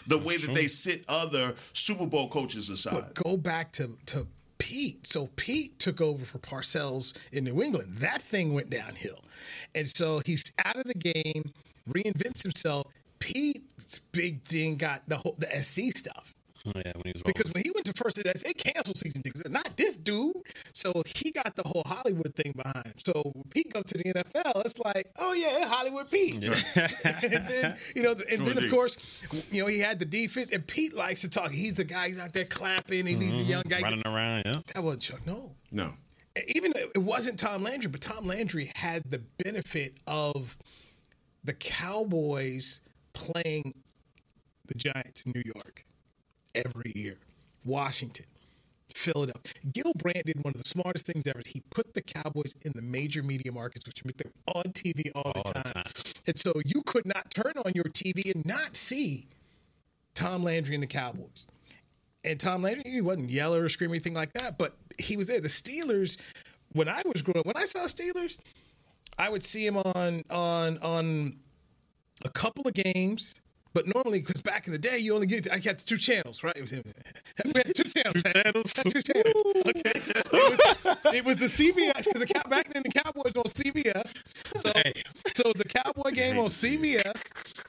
[0.07, 2.93] the way that they sit other Super Bowl coaches aside.
[2.93, 5.05] But go back to to Pete.
[5.05, 7.97] So Pete took over for Parcells in New England.
[7.97, 9.23] That thing went downhill,
[9.75, 11.51] and so he's out of the game,
[11.89, 12.86] reinvents himself.
[13.19, 16.34] Pete's big thing got the whole the SC stuff.
[16.68, 19.24] Oh, yeah, when he was Because when he went to first, they they canceled season
[19.24, 19.47] tickets.
[19.49, 20.36] Not this dude.
[20.74, 22.93] So he got the whole Hollywood thing behind him.
[22.97, 26.36] So when Pete go to the NFL, it's like, oh yeah, Hollywood Pete.
[26.43, 28.97] and then you know, and then of course,
[29.51, 31.51] you know, he had the defense, and Pete likes to talk.
[31.51, 32.09] He's the guy.
[32.09, 33.49] He's out there clapping, and he's a mm-hmm.
[33.49, 33.82] young guy.
[33.82, 34.43] running around.
[34.45, 35.26] Yeah, That wasn't Chuck.
[35.26, 35.93] No, no.
[36.47, 40.57] even though it wasn't Tom Landry, but Tom Landry had the benefit of
[41.43, 42.82] the Cowboys
[43.13, 43.74] playing
[44.68, 45.86] the Giants in New York
[46.65, 47.17] every year,
[47.65, 48.25] Washington,
[48.93, 49.53] Philadelphia.
[49.71, 51.41] Gil Brandt did one of the smartest things ever.
[51.45, 55.11] He put the Cowboys in the major media markets, which meant they were on TV
[55.15, 55.83] all, the, time.
[56.27, 59.27] And so you could not turn on your TV and not see
[60.15, 61.45] Tom Landry and the Cowboys.
[62.23, 65.27] And Tom Landry, he wasn't yelling or screaming or anything like that, but he was
[65.27, 65.39] there.
[65.39, 66.17] The Steelers,
[66.73, 68.37] when I was growing up, when I saw Steelers,
[69.17, 71.37] I would see him on on on
[72.25, 73.35] a couple of games.
[73.78, 76.57] But normally, because back in the day, you only get I got two channels, right?
[76.57, 76.71] It was,
[77.45, 78.23] we had two channels.
[78.23, 78.73] Two channels.
[78.73, 79.36] Two channels.
[79.67, 79.91] Okay.
[79.93, 83.45] It was, it was the CBS because the Cow- back then the Cowboys were on
[83.45, 84.17] CBS.
[84.55, 87.21] So, so it was the Cowboy game on CBS,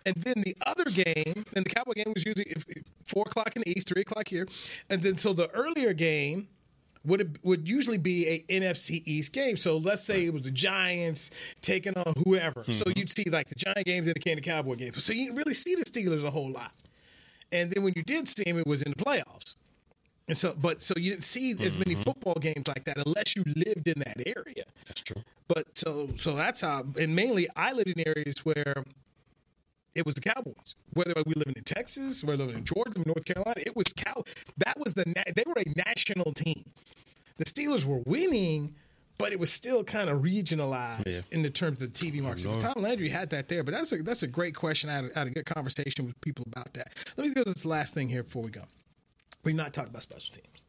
[0.06, 2.54] and then the other game, and the Cowboy game was usually
[3.04, 4.48] four o'clock in the East, three o'clock here,
[4.88, 6.48] and then so the earlier game
[7.08, 9.56] would it, would usually be a NFC East game.
[9.56, 11.30] So let's say it was the Giants
[11.60, 12.64] taking on whoever.
[12.64, 12.98] So mm-hmm.
[12.98, 15.02] you'd see like the Giant games and the Candy Cowboy games.
[15.02, 16.72] So you didn't really see the Steelers a whole lot.
[17.50, 19.56] And then when you did see them, it was in the playoffs.
[20.28, 22.02] And so, but so you didn't see as many mm-hmm.
[22.02, 24.64] football games like that unless you lived in that area.
[24.86, 25.22] That's true.
[25.48, 28.84] But so so that's how, and mainly I lived in areas where
[29.94, 30.76] it was the Cowboys.
[30.92, 34.22] Whether we living in Texas, whether we living in Georgia, North Carolina, it was cow.
[34.58, 36.64] That was the na- they were a national team.
[37.38, 38.74] The Steelers were winning,
[39.16, 41.20] but it was still kind of regionalized Yeah.
[41.30, 42.40] in the terms of the TV oh, market.
[42.40, 44.90] So Tom Landry had that there, but that's a that's a great question.
[44.90, 46.94] I had, a- had a good conversation with people about that.
[47.16, 48.62] Let me go to this last thing here before we go.
[49.44, 50.64] We've not talked about special teams.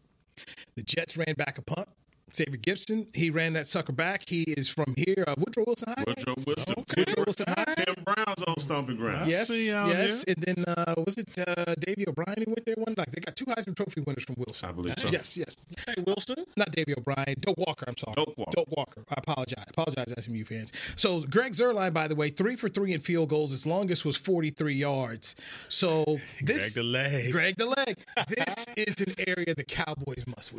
[0.76, 1.90] The Jets ran back a punt.
[2.36, 4.24] Xavier Gipson, he ran that sucker back.
[4.28, 6.04] He is from here, uh, Woodrow Wilson High.
[6.06, 7.66] Woodrow Wilson, Woodrow Wilson High.
[7.66, 9.30] Tim Brown's on stomping ground.
[9.30, 10.24] Yes, yes.
[10.28, 12.96] And then uh, was it uh, Davey O'Brien who went there one?
[12.98, 14.70] Like they got two Heisman Trophy winners from Wilson.
[14.70, 15.10] I believe so.
[15.10, 15.58] Yes, yes.
[15.88, 16.46] Hey, Wilson?
[16.56, 17.36] Not Davey O'Brien.
[17.40, 17.86] Doak Walker.
[17.88, 18.16] I'm sorry.
[18.16, 18.52] Doak Walker.
[18.56, 19.04] Doak Walker.
[19.10, 19.60] I apologize.
[19.60, 20.72] I apologize, SMU fans.
[20.96, 23.52] So Greg Zuerlein, by the way, three for three in field goals.
[23.52, 25.36] His longest was 43 yards.
[25.70, 27.32] So this Greg the leg.
[27.32, 27.98] Greg the leg.
[28.28, 30.54] This is an area the Cowboys must.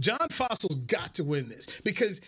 [0.00, 2.20] John Fassel's got to win this because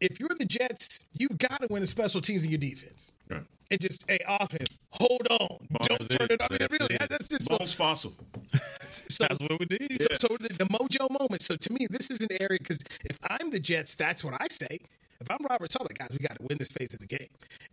[0.00, 3.12] if you're the Jets, you've got to win the special teams in your defense.
[3.28, 3.44] Right.
[3.70, 4.78] And just a offense.
[4.90, 5.66] Hold on.
[5.88, 6.32] Don't turn it.
[6.32, 6.50] it up.
[6.50, 7.08] That's really, it.
[7.08, 8.12] that's just Bones Fassel.
[8.90, 10.02] so, That's what we did.
[10.02, 11.40] so, so the, the mojo moment.
[11.40, 14.48] So to me, this is an area because if I'm the Jets, that's what I
[14.50, 14.78] say.
[15.20, 17.28] If I'm Robert Saleh, guys, we got to win this phase of the game.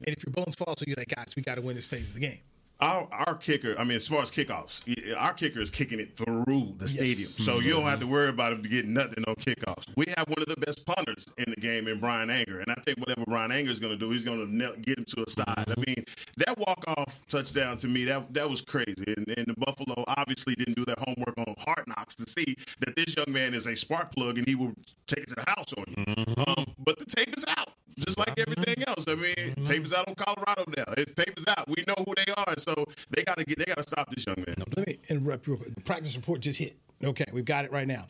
[0.05, 2.15] And if you're Bones Fassel, you're like, guys, we got to win this phase of
[2.15, 2.39] the game.
[2.81, 4.85] Our our kicker, I mean, as far as kickoffs,
[5.17, 7.67] our kicker is kicking it through the stadium, so mm-hmm.
[7.67, 8.07] you don't have mm-hmm.
[8.07, 9.85] to worry about him to get nothing on kickoffs.
[9.97, 12.81] We have one of the best punters in the game in Bryan Anger, and I
[12.85, 15.29] think whatever Bryan Anger is going to do, he's going to get him to a
[15.29, 15.45] side.
[15.67, 16.05] I mean,
[16.37, 19.13] that walk off touchdown to me, that that was crazy.
[19.17, 22.95] And, and the Buffalo obviously didn't do their homework on Hard Knocks to see that
[22.95, 24.73] this young man is a spark plug, and he will
[25.05, 25.95] take it to the house on you.
[26.05, 26.49] Mm-hmm.
[26.49, 27.73] Um, but the tape is out.
[28.05, 30.93] Just like everything else, I mean, tape is out on Colorado now.
[30.97, 31.67] It's tape is out.
[31.67, 33.59] We know who they are, so they got to get.
[33.59, 34.55] They got to stop this young man.
[34.75, 35.75] Let me interrupt real quick.
[35.75, 36.77] The practice report just hit.
[37.03, 38.07] Okay, we've got it right now.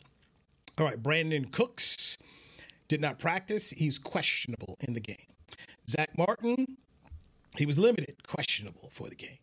[0.78, 2.18] All right, Brandin Cooks
[2.88, 3.70] did not practice.
[3.70, 5.16] He's questionable in the game.
[5.88, 6.76] Zack Martin,
[7.56, 9.38] he was limited, questionable for the game.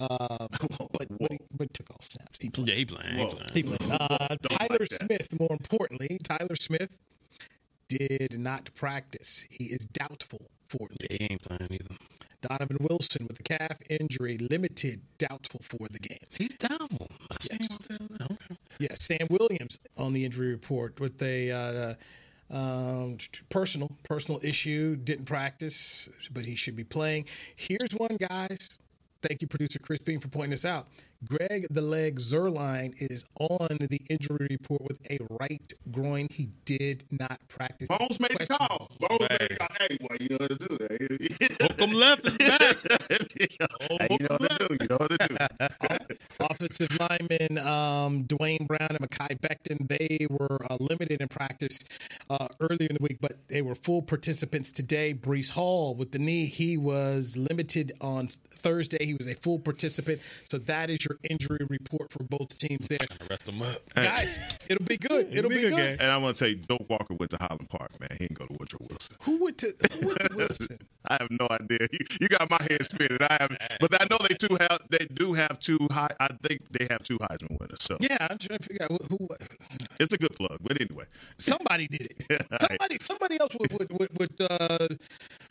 [0.00, 2.38] Uh, but, but, he, but took all snaps.
[2.40, 2.68] He played.
[2.68, 3.14] Yeah, he playing.
[3.14, 3.38] He Whoa.
[3.54, 3.82] He played.
[3.90, 6.98] Uh, Tyler Smith, more importantly, Tyler Smith
[7.98, 9.46] did not practice.
[9.50, 11.18] He is doubtful for the game.
[11.20, 11.96] he ain't playing either.
[12.42, 16.18] Donovan Wilson with a calf injury, limited, doubtful for the game.
[16.30, 17.08] He's doubtful.
[17.50, 17.78] Yes.
[18.80, 21.50] yes, Sam Williams on the injury report with a
[22.50, 23.16] uh, um,
[23.48, 24.96] personal personal issue.
[24.96, 27.26] Didn't practice, but he should be playing.
[27.56, 28.78] Here's one, guys.
[29.22, 30.88] Thank you, producer Chris Bean, for pointing this out.
[31.28, 36.26] Greg the Leg Zuerlein is on the injury report with a right groin.
[36.30, 37.88] He did not practice.
[37.88, 38.90] Bones made the call.
[38.98, 39.68] Bones made the call.
[39.78, 41.68] Hey, well, you know what to do there.
[41.68, 42.60] Hook 'em left is back.
[43.08, 44.76] hey, you know what to do.
[44.80, 46.16] You know what to do.
[46.50, 51.78] Offensive linemen um, Duane Brown and Mekhi Becton, they were uh, limited in practice
[52.30, 55.14] uh, earlier in the week, but they were full participants today.
[55.14, 59.04] Breece Hall with the knee, he was limited on Thursday.
[59.04, 60.20] He was a full participant.
[60.48, 62.98] So that is your injury report for both teams there.
[63.30, 63.78] Rest them up.
[63.94, 64.38] Guys,
[64.68, 65.28] it'll be good.
[65.32, 66.00] It'll, be, good.
[66.00, 68.10] And I want to say, Doak Walker went to Highland Park, man.
[68.12, 69.16] He didn't go to Woodrow Wilson.
[69.22, 70.78] Who went to, who went to Wilson?
[71.12, 71.88] I have no idea.
[71.92, 73.18] You, you got my head spinning.
[73.20, 76.08] I have, but I know they do have they do have two high.
[76.20, 77.82] I think they have two Heisman winners.
[77.82, 79.16] So yeah, I'm trying to figure out who.
[79.18, 79.28] who
[80.00, 80.58] it's a good plug.
[80.62, 81.04] But anyway,
[81.38, 82.46] somebody did it.
[82.60, 84.88] somebody somebody else with with with, with, uh,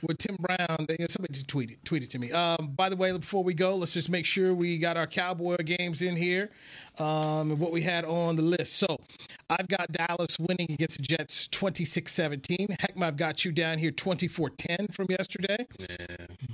[0.02, 0.86] with Tim Brown.
[0.88, 2.32] They, somebody tweeted tweeted to me.
[2.32, 5.58] Um, by the way, before we go, let's just make sure we got our Cowboy
[5.58, 6.50] games in here
[7.00, 8.74] um, and what we had on the list.
[8.74, 9.00] So
[9.50, 12.78] I've got Dallas winning against the Jets 26 17.
[12.80, 15.68] Heck, I've got you down here 24 10 from yesterday.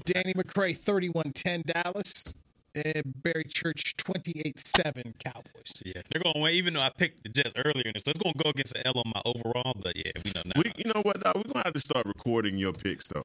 [0.06, 2.36] Danny McCray 31 10 Dallas.
[2.76, 5.82] And Barry Church 28 7 Cowboys.
[5.84, 7.92] Yeah, they're going to win, even though I picked the Jets earlier.
[7.98, 9.74] So it's going to go against the L on my overall.
[9.82, 10.52] But yeah, we know now.
[10.58, 11.20] we, you know what?
[11.24, 11.38] Dog?
[11.38, 13.24] We're gonna have to start recording your picks though.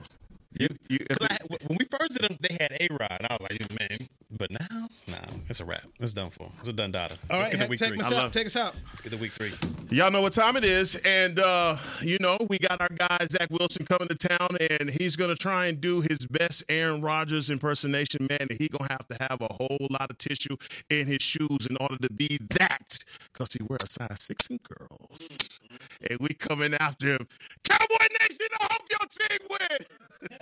[0.58, 1.36] You, you, 'Cause I,
[1.66, 3.26] when we first did them, they had A Rod.
[3.28, 4.08] I was like, man.
[4.30, 5.82] But now, no, it's a wrap.
[6.00, 6.50] It's done for.
[6.60, 7.16] It's a done data.
[7.30, 7.98] All Let's right, get to week take three.
[8.00, 8.32] us out.
[8.32, 8.74] Take us out.
[8.88, 9.52] Let's get to week three.
[9.90, 13.48] Y'all know what time it is, and uh, you know we got our guy Zach
[13.50, 14.48] Wilson coming to town,
[14.80, 18.38] and he's gonna try and do his best Aaron Rodgers impersonation, man.
[18.40, 20.56] And he gonna have to have a whole lot of tissue
[20.90, 22.98] in his shoes in order to be that,
[23.34, 25.28] cause he wears a size six in girls,
[26.10, 27.26] and we coming after him.
[27.64, 30.41] Cowboy Nation, I hope your team win.